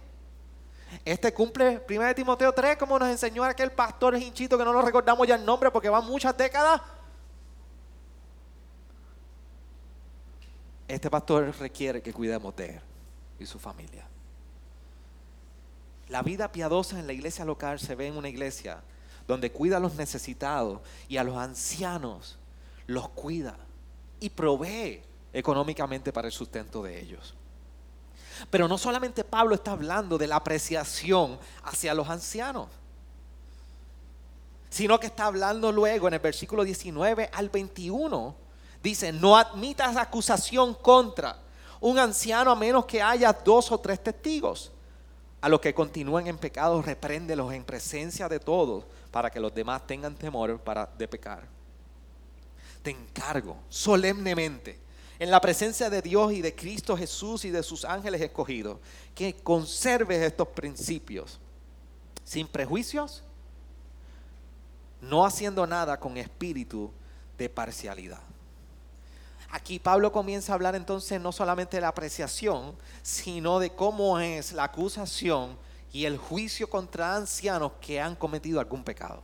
[1.04, 5.26] este cumple 1 Timoteo 3 como nos enseñó aquel pastor hinchito que no nos recordamos
[5.26, 6.80] ya el nombre porque van muchas décadas.
[10.86, 12.80] Este pastor requiere que cuidemos de él
[13.40, 14.06] y su familia.
[16.08, 18.82] La vida piadosa en la iglesia local se ve en una iglesia
[19.26, 22.38] donde cuida a los necesitados y a los ancianos,
[22.86, 23.56] los cuida
[24.20, 25.02] y provee
[25.34, 27.34] económicamente para el sustento de ellos.
[28.48, 32.68] Pero no solamente Pablo está hablando de la apreciación hacia los ancianos,
[34.70, 38.44] sino que está hablando luego en el versículo 19 al 21
[38.84, 41.38] Dice, no admitas acusación contra
[41.80, 44.70] un anciano a menos que haya dos o tres testigos.
[45.40, 49.86] A los que continúen en pecado, repréndelos en presencia de todos para que los demás
[49.86, 51.48] tengan temor para, de pecar.
[52.82, 54.78] Te encargo solemnemente
[55.18, 58.78] en la presencia de Dios y de Cristo Jesús y de sus ángeles escogidos,
[59.14, 61.38] que conserves estos principios
[62.24, 63.22] sin prejuicios,
[65.00, 66.90] no haciendo nada con espíritu
[67.38, 68.20] de parcialidad.
[69.50, 74.52] Aquí Pablo comienza a hablar entonces no solamente de la apreciación, sino de cómo es
[74.52, 75.56] la acusación
[75.92, 79.22] y el juicio contra ancianos que han cometido algún pecado.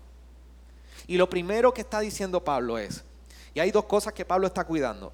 [1.09, 3.03] Y lo primero que está diciendo Pablo es,
[3.55, 5.12] y hay dos cosas que Pablo está cuidando.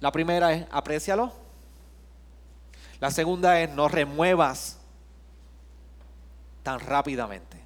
[0.00, 1.32] La primera es, aprécialo.
[3.00, 4.78] La segunda es, no remuevas
[6.62, 7.60] tan rápidamente.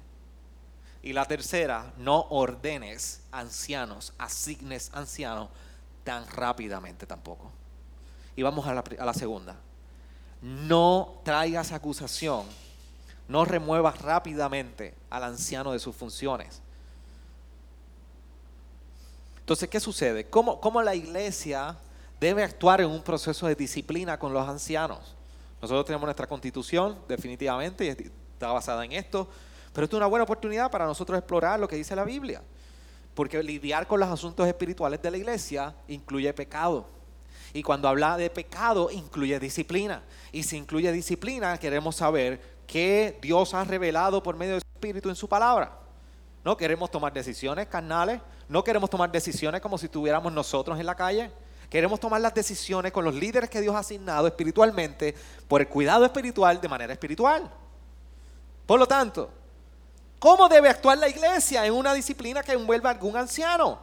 [1.01, 5.49] Y la tercera, no ordenes ancianos, asignes ancianos
[6.03, 7.51] tan rápidamente tampoco.
[8.35, 9.55] Y vamos a la, a la segunda.
[10.41, 12.45] No traigas acusación,
[13.27, 16.61] no remuevas rápidamente al anciano de sus funciones.
[19.39, 20.27] Entonces, ¿qué sucede?
[20.27, 21.77] ¿Cómo, ¿Cómo, la iglesia
[22.19, 25.15] debe actuar en un proceso de disciplina con los ancianos?
[25.61, 29.27] Nosotros tenemos nuestra constitución, definitivamente, y está basada en esto,
[29.73, 32.41] pero esto es una buena oportunidad para nosotros explorar lo que dice la Biblia,
[33.13, 36.87] porque lidiar con los asuntos espirituales de la iglesia incluye pecado.
[37.53, 40.03] Y cuando habla de pecado, incluye disciplina.
[40.31, 45.09] Y si incluye disciplina, queremos saber qué Dios ha revelado por medio de su Espíritu
[45.09, 45.79] en su palabra.
[46.43, 50.95] No queremos tomar decisiones carnales, no queremos tomar decisiones como si estuviéramos nosotros en la
[50.95, 51.31] calle.
[51.69, 55.15] Queremos tomar las decisiones con los líderes que Dios ha asignado espiritualmente
[55.47, 57.49] por el cuidado espiritual de manera espiritual.
[58.65, 59.29] Por lo tanto,
[60.19, 63.79] ¿cómo debe actuar la iglesia en una disciplina que envuelva a algún anciano?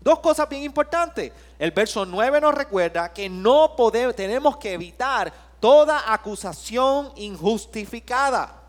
[0.00, 1.32] Dos cosas bien importantes.
[1.58, 8.62] El verso 9 nos recuerda que no podemos, tenemos que evitar toda acusación injustificada.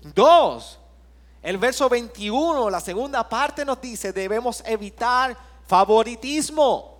[0.00, 0.78] Dos,
[1.42, 5.36] el verso 21, la segunda parte nos dice, debemos evitar
[5.68, 6.96] favoritismo.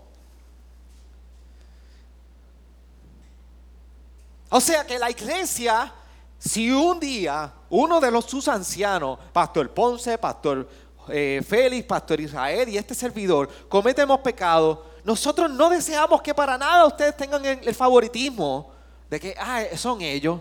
[4.50, 5.92] O sea que la iglesia,
[6.38, 10.68] si un día uno de los sus ancianos, Pastor Ponce, Pastor
[11.08, 16.86] eh, Félix, Pastor Israel y este servidor cometemos pecado, nosotros no deseamos que para nada
[16.86, 18.70] ustedes tengan el, favoritismo
[19.08, 20.40] de que ah, son ellos.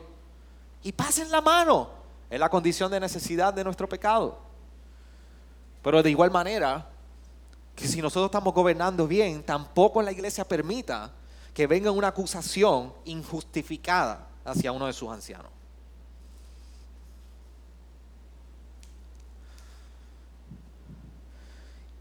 [0.83, 1.89] Y pasen la mano
[2.29, 4.37] en la condición de necesidad de nuestro pecado.
[5.81, 6.85] Pero de igual manera,
[7.77, 11.11] que si nosotros estamos gobernando bien, tampoco la iglesia permita
[11.53, 15.51] que venga una acusación injustificada hacia uno de sus ancianos.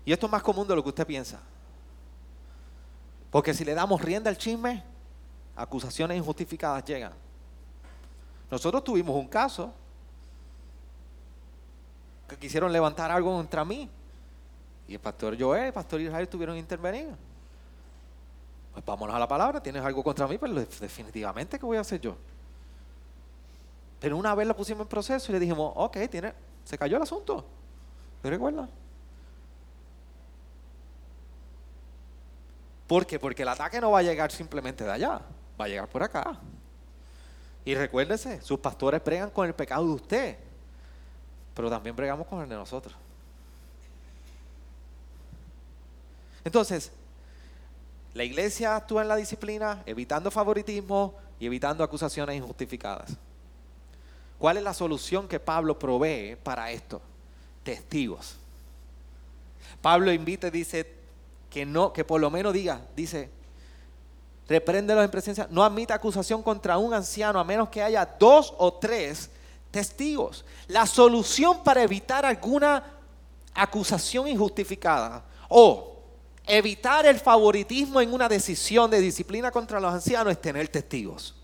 [0.07, 1.41] Y esto es más común de lo que usted piensa.
[3.31, 4.83] Porque si le damos rienda al chisme,
[5.55, 7.13] acusaciones injustificadas llegan.
[8.51, 9.75] Nosotros tuvimos un caso
[12.27, 13.91] que quisieron levantar algo contra mí.
[14.89, 17.09] Y el pastor Joel el pastor Israel tuvieron que intervenir.
[18.73, 22.01] Pues vámonos a la palabra, tienes algo contra mí, pues definitivamente, ¿qué voy a hacer
[22.01, 22.17] yo?
[23.99, 27.03] Pero una vez lo pusimos en proceso y le dijimos, ok, tiene, se cayó el
[27.03, 27.45] asunto.
[28.23, 28.69] ¿Te recuerdas?
[32.87, 33.19] ¿Por qué?
[33.19, 35.21] Porque el ataque no va a llegar simplemente de allá,
[35.61, 36.39] va a llegar por acá.
[37.65, 40.37] Y recuérdese, sus pastores bregan con el pecado de usted,
[41.55, 42.95] pero también bregamos con el de nosotros.
[46.47, 46.93] Entonces,
[48.15, 53.17] la iglesia actúa en la disciplina, evitando favoritismo y evitando acusaciones injustificadas.
[54.39, 57.03] ¿Cuál es la solución que Pablo provee para esto?
[57.65, 58.37] Testigos.
[59.83, 60.95] Pablo invita y dice,
[61.51, 63.29] que no, que por lo menos diga, dice,
[64.47, 68.73] repréndelos en presencia, no admita acusación contra un anciano a menos que haya dos o
[68.73, 69.31] tres
[69.73, 70.45] testigos.
[70.69, 72.85] La solución para evitar alguna
[73.53, 75.96] acusación injustificada o
[76.47, 81.35] evitar el favoritismo en una decisión de disciplina contra los ancianos es tener testigos.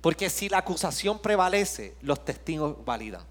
[0.00, 3.22] Porque si la acusación prevalece, los testigos validan.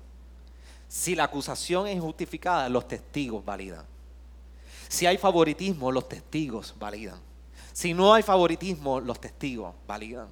[0.87, 3.85] Si la acusación es injustificada, los testigos validan.
[4.87, 7.19] Si hay favoritismo, los testigos validan.
[7.73, 10.27] Si no hay favoritismo, los testigos validan.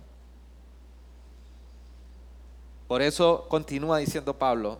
[2.88, 4.80] Por eso continúa diciendo Pablo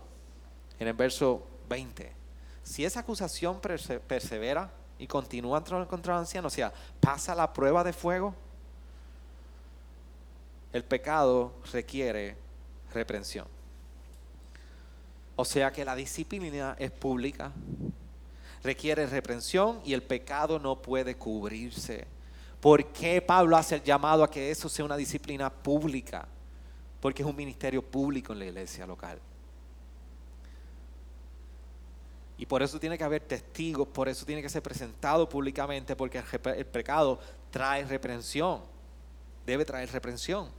[0.80, 2.25] en el verso 20.
[2.66, 7.94] Si esa acusación persevera y continúa contra el anciano, o sea, pasa la prueba de
[7.94, 8.34] fuego,
[10.74, 12.36] el pecado requiere
[12.92, 13.46] reprensión.
[15.36, 17.52] O sea que la disciplina es pública,
[18.64, 22.08] requiere reprensión y el pecado no puede cubrirse.
[22.60, 26.28] ¿Por qué Pablo hace el llamado a que eso sea una disciplina pública?
[27.00, 29.20] Porque es un ministerio público en la iglesia local.
[32.38, 36.22] Y por eso tiene que haber testigos, por eso tiene que ser presentado públicamente, porque
[36.58, 37.20] el, pecado
[37.50, 38.62] trae reprensión,
[39.46, 40.50] debe traer reprensión.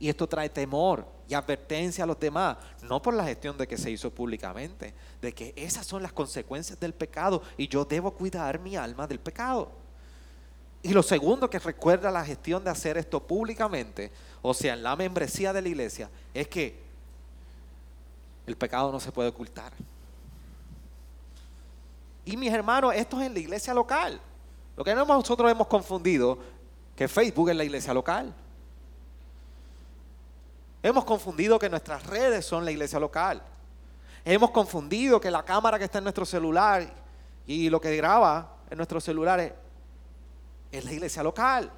[0.00, 3.76] Y esto trae temor y advertencia a los demás, no por la gestión de que
[3.76, 8.60] se hizo públicamente, de que esas son las consecuencias del pecado y yo debo cuidar
[8.60, 9.70] mi alma del pecado.
[10.82, 14.94] Y lo segundo que recuerda la gestión de hacer esto públicamente, o sea, en la
[14.94, 16.80] membresía de la iglesia, es que
[18.46, 19.72] el pecado no se puede ocultar.
[22.28, 24.20] Y mis hermanos, esto es en la iglesia local.
[24.76, 26.38] Lo que nosotros hemos confundido,
[26.94, 28.34] que Facebook es la iglesia local.
[30.82, 33.42] Hemos confundido que nuestras redes son la iglesia local.
[34.26, 36.92] Hemos confundido que la cámara que está en nuestro celular
[37.46, 39.54] y lo que graba en nuestros celulares
[40.70, 41.72] es la iglesia local.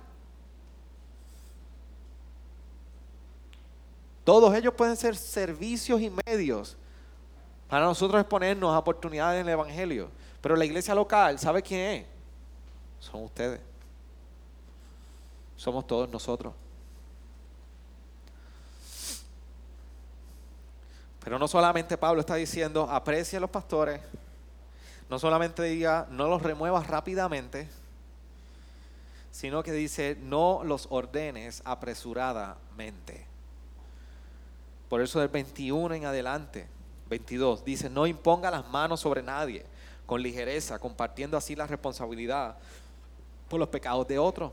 [4.24, 6.76] Todos ellos pueden ser servicios y medios
[7.68, 10.10] Para nosotros exponernos a oportunidades en el Evangelio.
[10.40, 12.06] Pero la iglesia local, ¿sabe quién es?
[13.00, 13.60] Son ustedes.
[15.56, 16.54] Somos todos nosotros.
[21.22, 24.00] Pero no solamente Pablo está diciendo, aprecia a los pastores,
[25.10, 27.68] no solamente diga, no los remuevas rápidamente,
[29.30, 33.26] sino que dice, no los ordenes apresuradamente.
[34.88, 36.68] Por eso del 21 en adelante,
[37.10, 39.66] 22, dice, no imponga las manos sobre nadie
[40.10, 42.56] con ligereza, compartiendo así la responsabilidad
[43.48, 44.50] por los pecados de otros.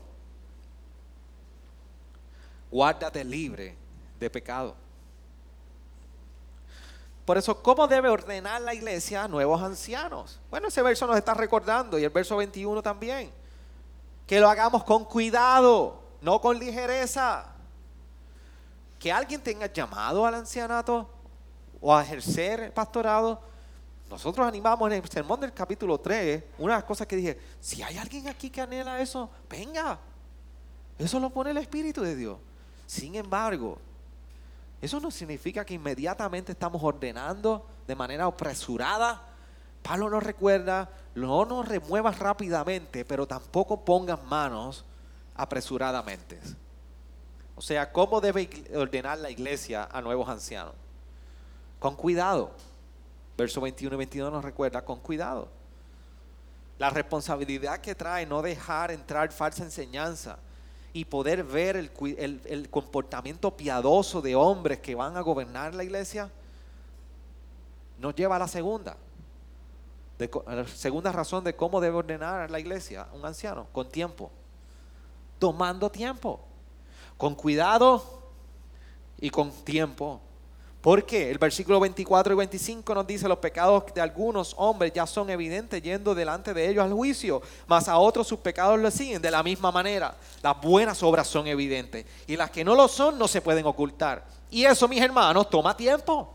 [2.70, 3.74] Guárdate libre
[4.20, 4.76] de pecado.
[7.24, 10.38] Por eso, ¿cómo debe ordenar la iglesia a nuevos ancianos?
[10.48, 13.32] Bueno, ese verso nos está recordando y el verso 21 también.
[14.28, 17.46] Que lo hagamos con cuidado, no con ligereza.
[19.00, 21.10] Que alguien tenga llamado al ancianato
[21.80, 23.40] o a ejercer pastorado.
[24.10, 27.82] Nosotros animamos en el sermón del capítulo 3, una de las cosas que dije, si
[27.82, 29.98] hay alguien aquí que anhela eso, venga.
[30.98, 32.38] Eso lo pone el Espíritu de Dios.
[32.86, 33.78] Sin embargo,
[34.80, 39.20] eso no significa que inmediatamente estamos ordenando de manera apresurada.
[39.82, 44.84] Pablo nos recuerda, no nos remuevas rápidamente, pero tampoco pongas manos
[45.34, 46.40] apresuradamente.
[47.56, 50.74] O sea, ¿cómo debe ordenar la iglesia a nuevos ancianos?
[51.78, 52.52] Con cuidado.
[53.38, 55.48] Verso 21 y 22 nos recuerda, con cuidado.
[56.76, 60.38] La responsabilidad que trae no dejar entrar falsa enseñanza
[60.92, 66.28] y poder ver el, comportamiento piadoso de hombres que van a gobernar la iglesia,
[68.00, 68.96] nos lleva a la segunda.
[70.48, 74.32] la segunda razón de cómo debe ordenar la iglesia un anciano, con tiempo.
[75.38, 76.40] Tomando tiempo.
[77.16, 78.02] Con cuidado
[79.20, 80.22] y con tiempo.
[80.80, 81.28] ¿Por qué?
[81.30, 85.82] El versículo 24 y 25 nos dice, los pecados de algunos hombres ya son evidentes
[85.82, 89.42] yendo delante de ellos al juicio, mas a otros sus pecados lo siguen de la
[89.42, 90.14] misma manera.
[90.40, 94.24] Las buenas obras son evidentes y las que no lo son no se pueden ocultar.
[94.50, 96.32] Y eso, mis hermanos, toma tiempo.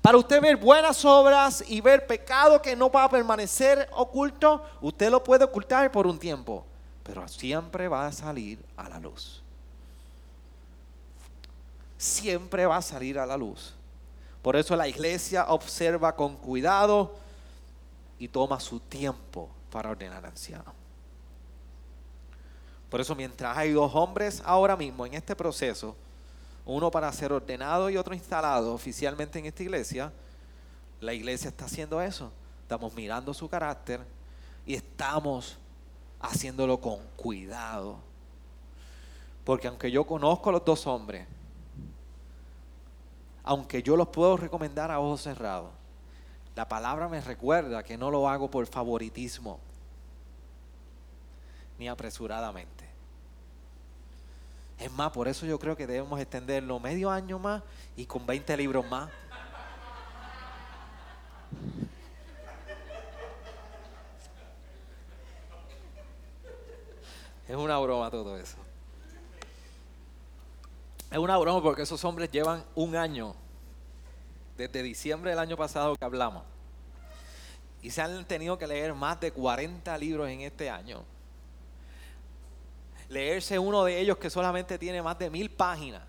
[0.00, 5.10] Para usted ver buenas obras y ver pecado que no va a permanecer oculto, usted
[5.10, 6.64] lo puede ocultar por un tiempo,
[7.02, 9.41] pero siempre va a salir a la luz
[12.02, 13.74] siempre va a salir a la luz.
[14.42, 17.14] Por eso la iglesia observa con cuidado
[18.18, 20.74] y toma su tiempo para ordenar ancianos.
[22.90, 25.96] Por eso mientras hay dos hombres ahora mismo en este proceso,
[26.66, 30.12] uno para ser ordenado y otro instalado oficialmente en esta iglesia,
[31.00, 32.32] la iglesia está haciendo eso.
[32.62, 34.00] Estamos mirando su carácter
[34.66, 35.56] y estamos
[36.20, 37.96] haciéndolo con cuidado.
[39.44, 41.26] Porque aunque yo conozco a los dos hombres,
[43.44, 45.70] aunque yo los puedo recomendar a ojos cerrados,
[46.54, 49.58] la palabra me recuerda que no lo hago por favoritismo
[51.78, 52.88] ni apresuradamente.
[54.78, 57.62] Es más, por eso yo creo que debemos extenderlo medio año más
[57.96, 59.10] y con 20 libros más.
[67.48, 68.56] Es una broma todo eso.
[71.12, 73.34] Es una broma porque esos hombres llevan un año,
[74.56, 76.42] desde diciembre del año pasado que hablamos,
[77.82, 81.04] y se han tenido que leer más de 40 libros en este año.
[83.10, 86.00] Leerse uno de ellos que solamente tiene más de mil páginas.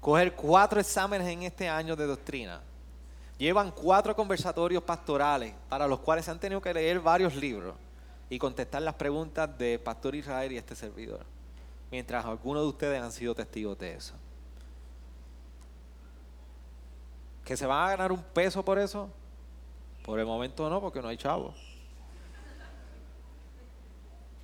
[0.00, 2.60] Coger cuatro exámenes en este año de doctrina.
[3.38, 7.76] Llevan cuatro conversatorios pastorales para los cuales se han tenido que leer varios libros
[8.28, 11.37] y contestar las preguntas de Pastor Israel y este servidor
[11.90, 14.14] mientras algunos de ustedes han sido testigos de eso.
[17.44, 19.10] ¿Que se van a ganar un peso por eso?
[20.04, 21.54] Por el momento no, porque no hay chavos.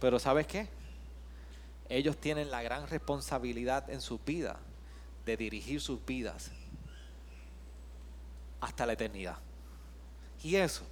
[0.01, 0.69] Pero ¿sabes qué?
[1.89, 4.59] Ellos tienen la gran responsabilidad en su vida
[5.27, 6.51] de dirigir sus vidas
[8.61, 9.39] hasta la eternidad.
[10.43, 10.85] Y eso,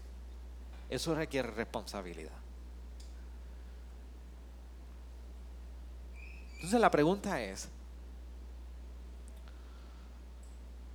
[0.90, 2.41] eso requiere responsabilidad.
[6.62, 7.68] Entonces la pregunta es,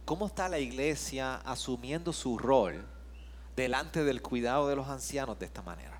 [0.05, 2.85] ¿cómo está la iglesia asumiendo su rol
[3.53, 5.99] delante del cuidado de los ancianos de esta manera?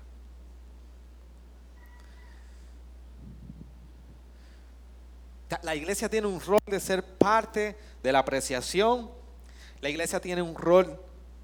[5.60, 9.10] La iglesia tiene un rol de ser parte de la apreciación.
[9.82, 10.98] La iglesia tiene un rol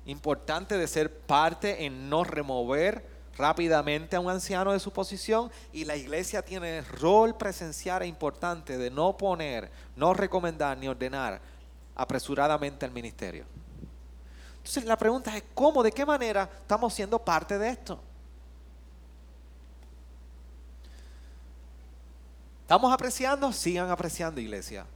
[0.06, 5.84] importante de ser parte en no remover rápidamente a un anciano de su posición y
[5.84, 11.40] la iglesia tiene el rol presencial e importante de no poner, no recomendar ni ordenar
[11.94, 13.44] apresuradamente al ministerio.
[14.56, 18.00] Entonces la pregunta es, ¿cómo, de qué manera estamos siendo parte de esto?
[22.62, 23.52] ¿Estamos apreciando?
[23.52, 24.86] Sigan apreciando, iglesia.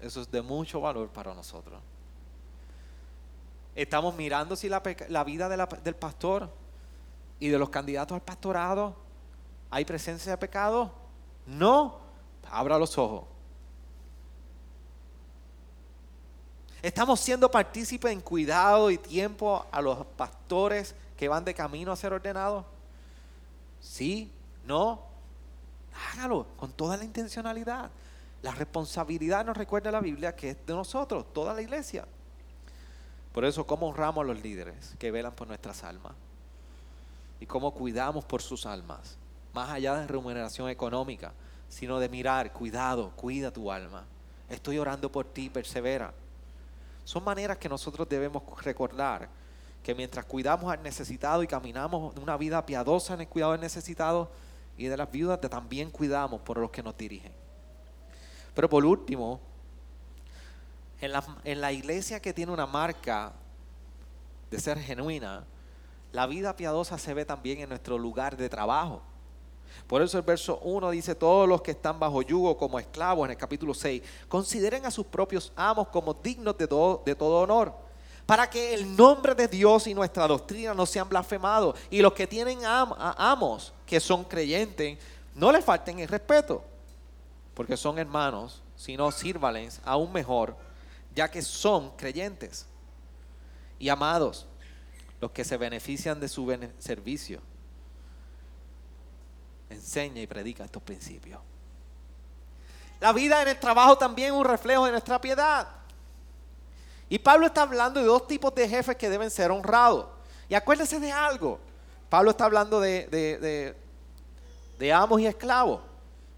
[0.00, 1.78] Eso es de mucho valor para nosotros.
[3.74, 4.80] Estamos mirando si la,
[5.24, 6.50] vida del pastor
[7.40, 8.96] y de los candidatos al pastorado
[9.70, 10.92] hay presencia de pecado.
[11.46, 11.98] No,
[12.50, 13.24] abra los ojos.
[16.80, 21.96] Estamos siendo partícipes en cuidado y tiempo a los pastores que van de camino a
[21.96, 22.64] ser ordenados.
[23.80, 24.30] Sí,
[24.64, 25.02] no,
[26.12, 27.90] hágalo con toda la intencionalidad.
[28.42, 32.06] La responsabilidad nos recuerda la Biblia que es de nosotros, toda la iglesia.
[33.32, 36.12] Por eso, ¿cómo honramos a los líderes que velan por nuestras almas?
[37.40, 39.16] Y cómo cuidamos por sus almas,
[39.52, 41.32] más allá de remuneración económica,
[41.68, 44.04] sino de mirar, cuidado, cuida tu alma.
[44.48, 46.12] Estoy orando por ti, persevera.
[47.04, 49.28] Son maneras que nosotros debemos recordar
[49.82, 54.30] que mientras cuidamos al necesitado y caminamos una vida piadosa en el cuidado del necesitado,
[54.78, 57.32] y de las viudas también cuidamos por los que nos dirigen.
[58.54, 59.40] Pero por último,
[61.00, 63.32] en la, en la iglesia que tiene una marca
[64.50, 65.44] de ser genuina,
[66.12, 69.02] la vida piadosa se ve también en nuestro lugar de trabajo.
[69.86, 73.32] Por eso el verso 1 dice, todos los que están bajo yugo como esclavos en
[73.32, 77.88] el capítulo 6, consideren a sus propios amos como dignos de todo, de todo honor
[78.28, 81.74] para que el nombre de Dios y nuestra doctrina no sean blasfemados.
[81.88, 84.98] Y los que tienen amos, que son creyentes,
[85.34, 86.62] no les falten el respeto,
[87.54, 90.54] porque son hermanos, sino sírvales aún mejor,
[91.14, 92.66] ya que son creyentes
[93.78, 94.46] y amados,
[95.20, 97.40] los que se benefician de su servicio.
[99.70, 101.40] Enseña y predica estos principios.
[103.00, 105.68] La vida en el trabajo también es un reflejo de nuestra piedad.
[107.08, 110.06] Y Pablo está hablando de dos tipos de jefes que deben ser honrados.
[110.48, 111.58] Y acuérdense de algo.
[112.08, 113.74] Pablo está hablando de,
[114.78, 115.82] de, amos y esclavos.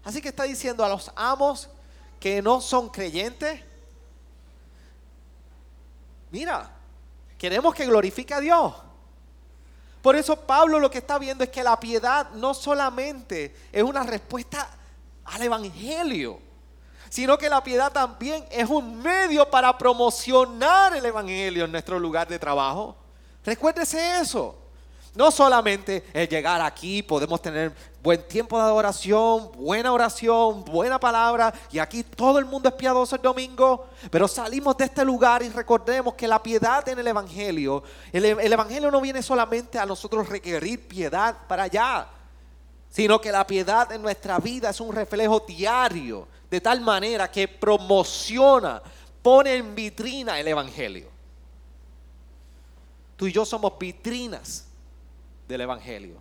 [0.03, 1.69] Así que está diciendo a los amos
[2.19, 3.61] que no son creyentes,
[6.29, 6.71] mira,
[7.41, 8.71] queremos que glorifique a Dios.
[10.03, 14.03] Por eso Pablo lo que está viendo es que la piedad no solamente es una
[14.03, 14.69] respuesta
[15.25, 16.37] al Evangelio,
[17.09, 22.27] sino que la piedad también es un medio para promocionar el Evangelio en nuestro lugar
[22.27, 22.95] de trabajo.
[23.43, 24.55] Recuérdese eso.
[25.13, 31.53] No solamente el llegar aquí, podemos tener buen tiempo de adoración, buena oración, buena palabra,
[31.69, 35.49] y aquí todo el mundo es piadoso el domingo, pero salimos de este lugar y
[35.49, 37.83] recordemos que la piedad en el Evangelio,
[38.13, 42.07] el, el Evangelio no viene solamente a nosotros requerir piedad para allá,
[42.89, 47.49] sino que la piedad en nuestra vida es un reflejo diario de tal manera que
[47.49, 48.81] promociona,
[49.21, 51.09] pone en vitrina el Evangelio.
[53.17, 54.70] Tú y yo somos vitrinas
[55.51, 56.15] del Evangelio.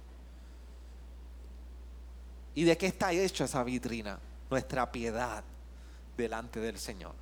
[2.55, 4.19] ¿Y de qué está hecha esa vitrina?
[4.51, 5.45] Nuestra piedad
[6.17, 7.15] delante del Señor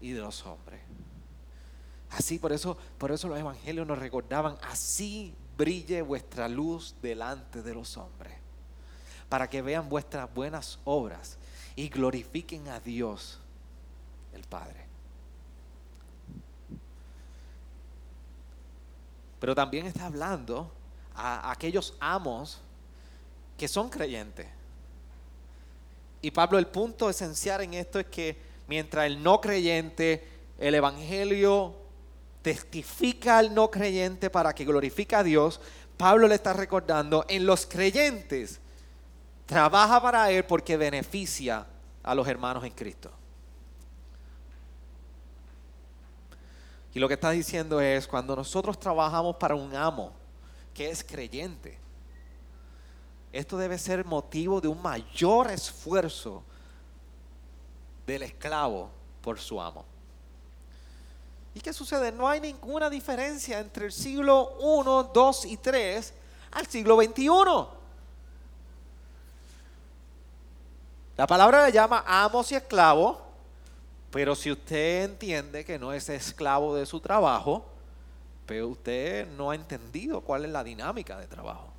[0.00, 0.80] y de los hombres.
[2.10, 7.72] Así, por eso, por eso los evangelios nos recordaban, así brille vuestra luz delante de
[7.72, 8.34] los hombres,
[9.30, 11.38] para que vean vuestras buenas obras
[11.74, 13.40] y glorifiquen a Dios
[14.34, 14.86] el Padre.
[19.40, 20.70] Pero también está hablando
[21.14, 22.60] a aquellos amos
[23.56, 24.46] que son creyentes.
[26.20, 28.36] Y Pablo, el punto esencial en esto es que
[28.68, 30.26] mientras el no creyente,
[30.58, 31.74] el Evangelio
[32.42, 35.60] testifica al no creyente para que glorifique a Dios,
[35.96, 38.60] Pablo le está recordando en los creyentes
[39.46, 41.66] Trabaja para Él porque beneficia
[42.02, 43.10] a los hermanos en Cristo.
[46.94, 50.12] Y lo que está diciendo es, cuando nosotros trabajamos para un amo
[50.74, 51.78] que es creyente,
[53.32, 56.42] esto debe ser motivo de un mayor esfuerzo
[58.06, 58.90] del esclavo
[59.22, 59.84] por su amo.
[61.54, 62.12] ¿Y qué sucede?
[62.12, 66.14] No hay ninguna diferencia entre el siglo 1, 2 y 3
[66.52, 67.82] al siglo 21.
[71.16, 73.18] La palabra le llama amos y esclavos,
[74.10, 77.66] pero si usted entiende que no es esclavo de su trabajo,
[78.52, 81.72] pero usted no ha entendido cuál es la dinámica de trabajo.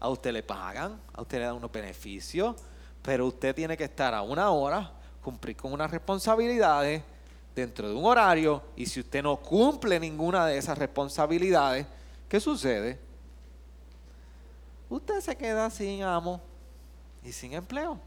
[0.00, 2.56] A usted le pagan, a usted le dan unos beneficios,
[3.02, 4.90] pero usted tiene que estar a una hora,
[5.22, 7.02] cumplir con unas responsabilidades
[7.54, 11.86] dentro de un horario, y si usted no cumple ninguna de esas responsabilidades,
[12.26, 12.98] ¿qué sucede?
[14.88, 16.40] Usted se queda sin amo
[17.22, 18.00] y sin empleo.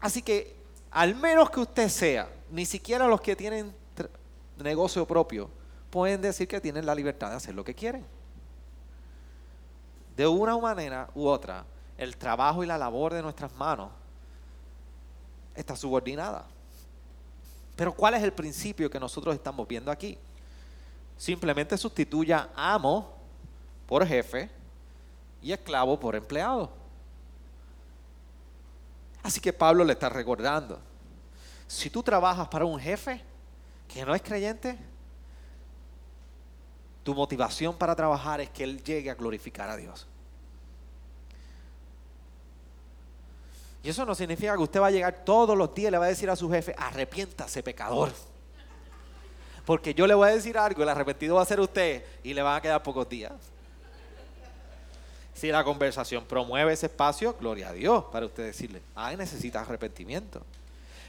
[0.00, 0.54] Así que
[0.90, 3.74] al menos que usted sea, ni siquiera los que tienen
[4.58, 5.48] negocio propio,
[5.96, 8.04] pueden decir que tienen la libertad de hacer lo que quieren.
[10.14, 11.64] De una manera u otra,
[11.96, 13.88] el trabajo y la labor de nuestras manos
[15.54, 16.44] está subordinada.
[17.76, 20.18] Pero ¿cuál es el principio que nosotros estamos viendo aquí?
[21.16, 23.14] Simplemente sustituya amo
[23.86, 24.50] por jefe
[25.40, 26.70] y esclavo por empleado.
[29.22, 30.78] Así que Pablo le está recordando,
[31.66, 33.24] si tú trabajas para un jefe
[33.88, 34.78] que no es creyente,
[37.06, 40.08] tu motivación para trabajar es que él llegue a glorificar a Dios.
[43.84, 46.06] Y eso no significa que usted va a llegar todos los días y le va
[46.06, 48.10] a decir a su jefe, arrepiéntase pecador.
[49.64, 52.42] Porque yo le voy a decir algo, el arrepentido va a ser usted y le
[52.42, 53.34] van a quedar pocos días.
[55.32, 60.42] Si la conversación promueve ese espacio, gloria a Dios para usted decirle, ay, necesita arrepentimiento.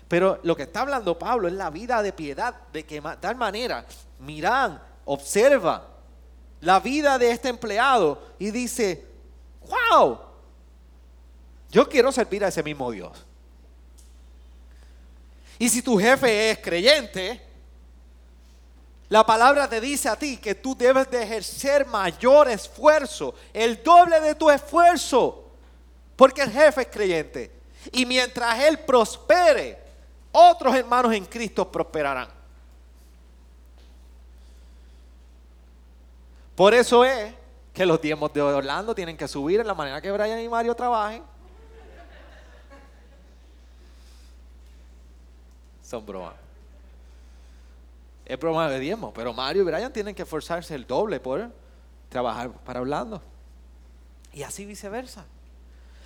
[0.08, 3.36] Pero lo que está hablando Pablo es la vida de piedad, de que de tal
[3.36, 3.84] manera,
[4.20, 5.88] miran, observa
[6.62, 9.06] la vida de este empleado y dice,
[9.68, 10.20] wow,
[11.72, 13.26] yo quiero servir a ese mismo Dios.
[15.60, 17.42] Y si tu jefe es creyente,
[19.10, 24.20] la palabra te dice a ti que tú debes de ejercer mayor esfuerzo, el doble
[24.20, 25.52] de tu esfuerzo,
[26.16, 27.52] porque el jefe es creyente.
[27.92, 29.80] Y mientras él prospere,
[30.32, 32.37] otros hermanos en Cristo prosperarán.
[36.58, 37.36] Por eso es
[37.72, 40.74] que los diezmos de Orlando tienen que subir en la manera que Brian y Mario
[40.74, 41.22] trabajen.
[45.84, 46.34] Son bromas.
[48.26, 51.52] Es broma de diezmo, pero Mario y Brian tienen que esforzarse el doble por
[52.10, 53.22] trabajar para Orlando.
[54.34, 55.26] Y así viceversa.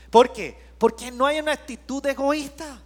[0.09, 0.59] ¿Por qué?
[0.77, 2.77] Porque no hay una actitud egoísta.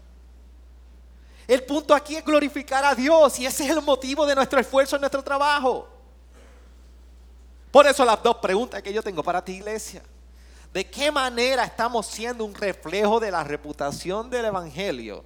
[1.48, 4.98] El punto aquí es glorificar a Dios y ese es el motivo de nuestro esfuerzo
[4.98, 5.95] en nuestro trabajo.
[7.76, 10.02] Por eso las dos preguntas que yo tengo para ti, iglesia.
[10.72, 15.26] ¿De qué manera estamos siendo un reflejo de la reputación del Evangelio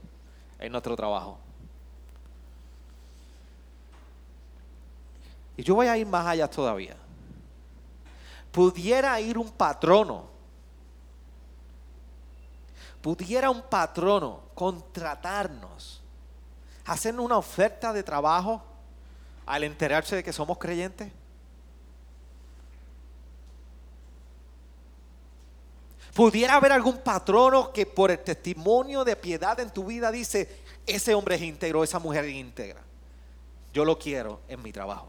[0.57, 1.37] en nuestro trabajo?
[5.57, 6.95] Y yo voy a ir más allá todavía.
[8.51, 10.23] Pudiera ir un patrono,
[12.99, 16.01] pudiera un patrono contratarnos,
[16.83, 18.63] hacernos una oferta de trabajo
[19.45, 21.11] al enterarse de que somos creyentes.
[26.19, 31.13] Pudiera haber algún patrono que por el testimonio de piedad en tu vida dice, ese
[31.15, 32.81] hombre es íntegro, esa mujer es íntegra.
[33.71, 35.07] Yo lo quiero en mi trabajo.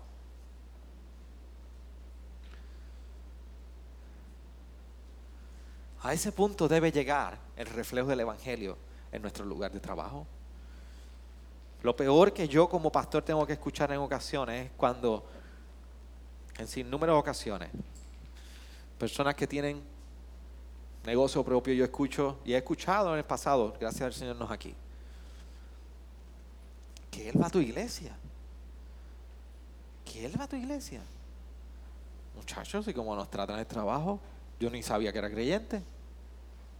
[6.03, 8.79] A ese punto debe llegar el reflejo del Evangelio
[9.11, 10.29] en nuestro lugar de trabajo.
[11.83, 15.27] Lo peor que yo como pastor tengo que escuchar en ocasiones es cuando,
[16.57, 17.69] en sin número de ocasiones,
[18.97, 19.99] personas que tienen
[21.05, 24.75] negocio propio, yo escucho y he escuchado en el pasado, gracias al Señor nos aquí,
[27.11, 28.17] que Él va a tu iglesia.
[30.05, 31.03] Que Él va a tu iglesia.
[32.37, 34.21] Muchachos, y como nos tratan el trabajo,
[34.59, 35.83] yo ni sabía que era creyente.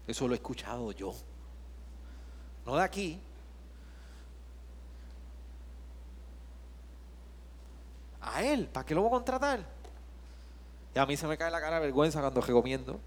[0.07, 1.15] Eso lo he escuchado yo.
[2.67, 3.21] No de aquí.
[8.21, 9.65] A él, ¿para qué lo voy a contratar?
[10.95, 13.01] Y a mí se me cae la cara vergüenza cuando recomiendo.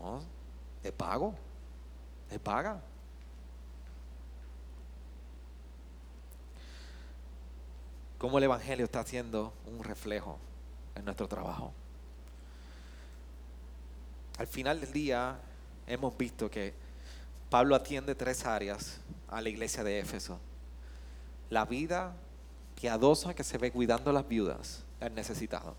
[0.00, 0.22] No,
[0.82, 1.34] te pago.
[2.28, 2.80] Te paga.
[8.18, 10.38] Cómo el Evangelio está haciendo un reflejo
[10.94, 11.72] en nuestro trabajo.
[14.38, 15.38] Al final del día
[15.86, 16.74] hemos visto que
[17.50, 20.38] Pablo atiende tres áreas a la iglesia de Éfeso.
[21.50, 22.14] La vida
[22.74, 25.74] piadosa que se ve cuidando a las viudas, el necesitado.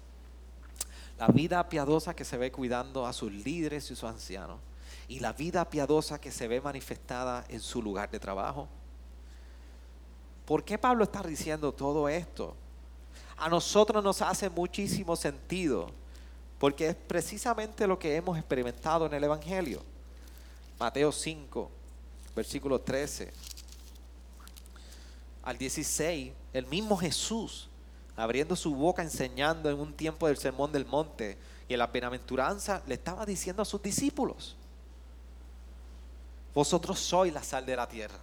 [1.22, 4.60] La vida piadosa que se ve cuidando a sus líderes y sus ancianos.
[5.08, 8.68] Y la vida piadosa que se ve manifestada en su lugar de trabajo.
[10.48, 12.56] ¿Por qué Pablo está diciendo todo esto?
[13.38, 15.92] A nosotros nos hace muchísimo sentido
[16.58, 19.84] porque es precisamente lo que hemos experimentado en el Evangelio.
[20.80, 21.70] Mateo 5,
[22.36, 23.32] versículo 13
[25.44, 27.70] al 16, el mismo Jesús,
[28.16, 31.38] abriendo su boca, enseñando en un tiempo del sermón del monte
[31.68, 34.56] y en la bienaventuranza, le estaba diciendo a sus discípulos,
[36.54, 38.20] vosotros sois la sal de la tierra.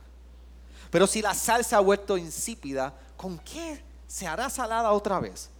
[0.90, 5.50] Pero si la sal se ha vuelto insípida, ¿con qué se hará salada otra vez?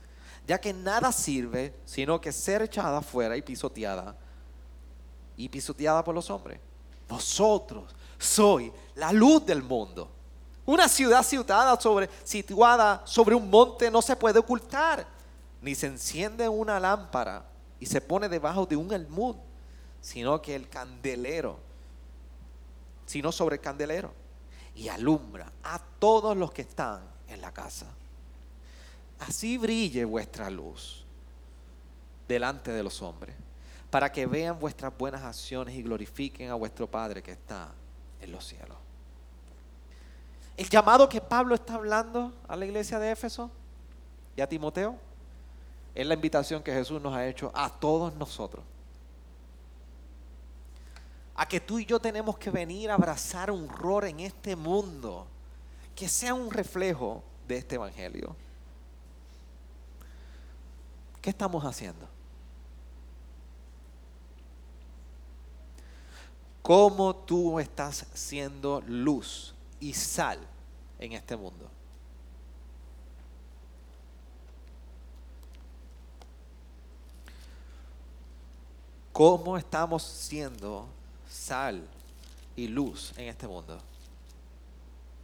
[0.48, 4.16] ya que nada sirve sino que ser echada fuera y pisoteada,
[5.36, 6.58] y pisoteada por los hombres.
[7.06, 10.10] Vosotros sois la luz del mundo.
[10.68, 15.06] Una ciudad situada sobre, un monte no se puede ocultar,
[15.62, 17.42] ni se enciende una lámpara
[17.80, 19.36] y se pone debajo de un almud,
[20.02, 21.58] sino que el candelero,
[23.06, 24.12] sino sobre el candelero,
[24.74, 27.86] y alumbra a todos los que están en la casa.
[29.20, 31.06] Así brille vuestra luz
[32.28, 33.34] delante de los hombres,
[33.88, 37.72] para que vean vuestras buenas acciones y glorifiquen a vuestro Padre que está
[38.20, 38.77] en los cielos.
[40.58, 43.48] El llamado que Pablo está hablando a la iglesia de Éfeso
[44.36, 44.98] y a Timoteo
[45.94, 48.64] es la invitación que Jesús nos ha hecho a todos nosotros.
[51.36, 55.28] A que tú y yo tenemos que venir a abrazar un rol en este mundo
[55.94, 58.34] que sea un reflejo de este evangelio.
[61.22, 62.04] ¿Qué estamos haciendo?
[66.62, 70.38] ¿Cómo tú estás siendo luz y sal
[70.98, 71.70] en este mundo?
[79.12, 80.86] ¿Cómo estamos siendo
[81.28, 81.84] sal
[82.54, 83.76] y luz en este mundo?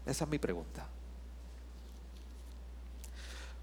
[0.04, 0.84] Esa es mi pregunta.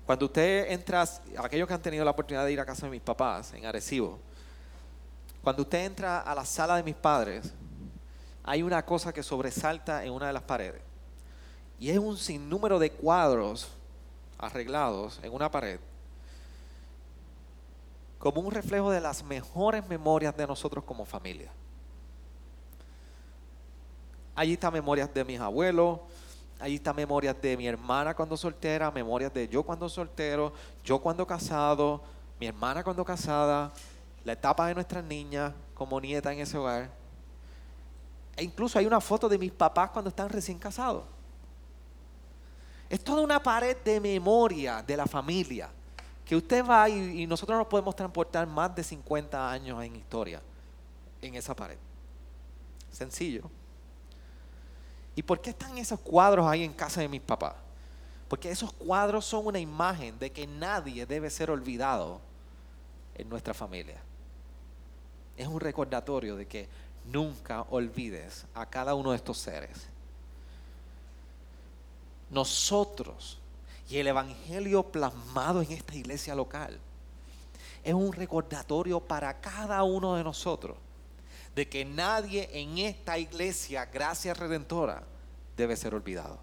[0.06, 1.06] Cuando usted entra,
[1.38, 4.20] aquellos que han tenido la oportunidad de ir a casa de mis papás en Arecibo,
[5.44, 7.54] cuando usted entra a la sala de mis padres,
[8.44, 10.82] hay una cosa que sobresalta en una de las paredes.
[11.80, 13.70] Y es un sinnúmero de cuadros
[14.38, 15.80] arreglados en una pared,
[18.18, 21.52] como un reflejo de las mejores memorias de nosotros como familia.
[24.36, 26.00] Allí están memorias de mis abuelos,
[26.60, 31.26] allí están memorias de mi hermana cuando soltera, memorias de yo cuando soltero, yo cuando
[31.26, 32.02] casado,
[32.40, 33.72] mi hermana cuando casada,
[34.24, 37.01] la etapa de nuestras niñas como nieta en ese hogar.
[38.36, 41.04] E incluso hay una foto de mis papás cuando están recién casados.
[42.90, 45.70] Es toda una pared de memoria de la familia.
[46.26, 50.42] Que usted va y, y nosotros nos podemos transportar más de 50 años en historia
[51.22, 51.78] en esa pared.
[52.92, 53.50] Sencillo.
[55.16, 57.56] ¿Y por qué están esos cuadros ahí en casa de mis papás?
[58.28, 62.22] Porque esos cuadros son una imagen de que nadie debe ser olvidado
[63.16, 64.02] en nuestra familia.
[65.36, 66.70] Es un recordatorio de que
[67.06, 69.88] nunca olvides a cada uno de estos seres.
[72.30, 73.38] Nosotros
[73.90, 76.80] y el Evangelio plasmado en esta iglesia local
[77.84, 80.78] es un recordatorio para cada uno de nosotros
[81.56, 85.04] de que nadie en esta iglesia, gracia redentora,
[85.58, 86.40] debe ser olvidado.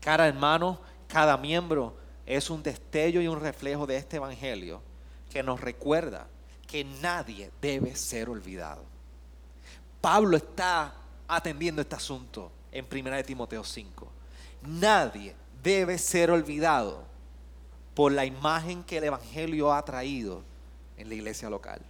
[0.00, 1.94] Cada hermano, cada miembro
[2.26, 4.80] es un destello y un reflejo de este evangelio
[5.30, 6.26] que nos recuerda
[6.70, 8.84] que nadie debe ser olvidado.
[10.00, 10.94] Pablo está
[11.26, 14.06] atendiendo este asunto en 1 Timoteo 5.
[14.62, 17.02] Nadie debe ser olvidado
[17.92, 20.44] por la imagen que el Evangelio ha traído
[20.96, 21.82] en la iglesia local.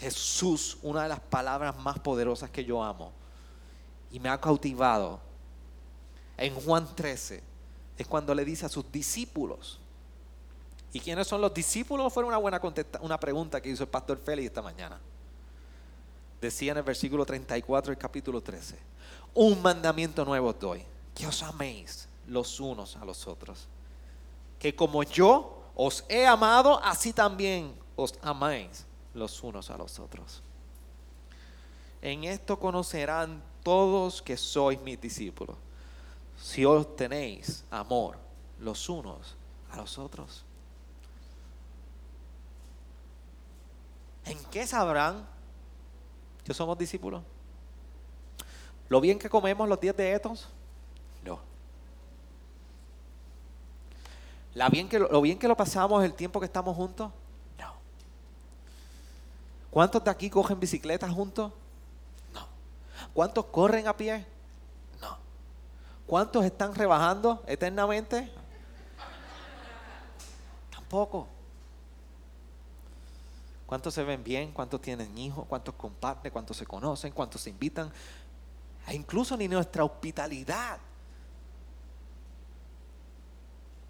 [0.00, 3.12] Jesús, una de las palabras más poderosas que yo amo
[4.10, 5.20] y me ha cautivado
[6.36, 7.40] en Juan 13,
[7.98, 9.78] es cuando le dice a sus discípulos,
[10.94, 12.12] ¿Y quiénes son los discípulos?
[12.12, 12.60] Fue una buena
[13.00, 15.00] una pregunta que hizo el pastor Félix esta mañana.
[16.40, 18.78] Decía en el versículo 34 del capítulo 13,
[19.34, 23.66] un mandamiento nuevo os doy, que os améis los unos a los otros.
[24.56, 30.44] Que como yo os he amado, así también os améis los unos a los otros.
[32.02, 35.56] En esto conocerán todos que sois mis discípulos,
[36.38, 38.16] si os tenéis amor
[38.60, 39.34] los unos
[39.72, 40.44] a los otros.
[44.24, 45.26] ¿En qué sabrán
[46.44, 47.22] que somos discípulos?
[48.88, 50.48] ¿Lo bien que comemos los días de estos?
[51.22, 51.40] No.
[54.54, 57.10] ¿La bien que, ¿Lo bien que lo pasamos el tiempo que estamos juntos?
[57.58, 57.74] No.
[59.70, 61.52] ¿Cuántos de aquí cogen bicicleta juntos?
[62.32, 62.46] No.
[63.12, 64.24] ¿Cuántos corren a pie?
[65.00, 65.18] No.
[66.06, 68.30] ¿Cuántos están rebajando eternamente?
[70.70, 71.33] Tampoco.
[73.74, 74.52] ¿Cuántos se ven bien?
[74.52, 75.46] ¿Cuántos tienen hijos?
[75.48, 76.30] ¿Cuántos comparten?
[76.30, 77.12] ¿Cuántos se conocen?
[77.12, 77.90] ¿Cuántos se invitan?
[78.86, 80.78] E incluso ni nuestra hospitalidad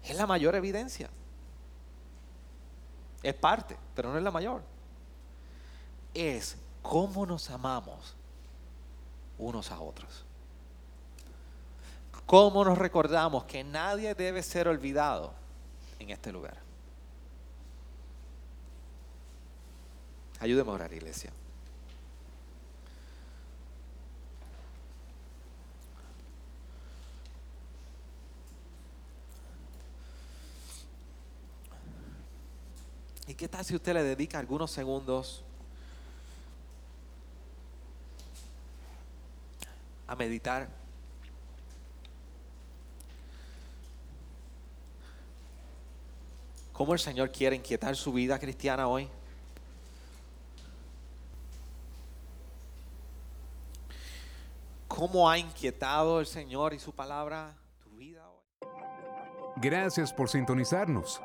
[0.03, 1.07] es la mayor evidencia.
[3.21, 4.63] Es parte, pero no es la mayor.
[6.15, 8.15] Es cómo nos amamos
[9.37, 10.25] unos a otros.
[12.25, 15.31] Cómo nos recordamos que nadie debe ser olvidado
[15.99, 16.64] en este lugar.
[20.39, 21.31] Ayúdeme a orar, iglesia.
[33.27, 35.43] ¿Y qué tal si usted le dedica algunos segundos
[40.05, 40.69] a meditar?
[46.71, 49.09] ¿Cómo el Señor quiere inquietar su vida cristiana hoy?
[54.95, 58.23] ¿Cómo ha inquietado el Señor y su palabra tu vida?
[59.57, 61.21] Gracias por sintonizarnos.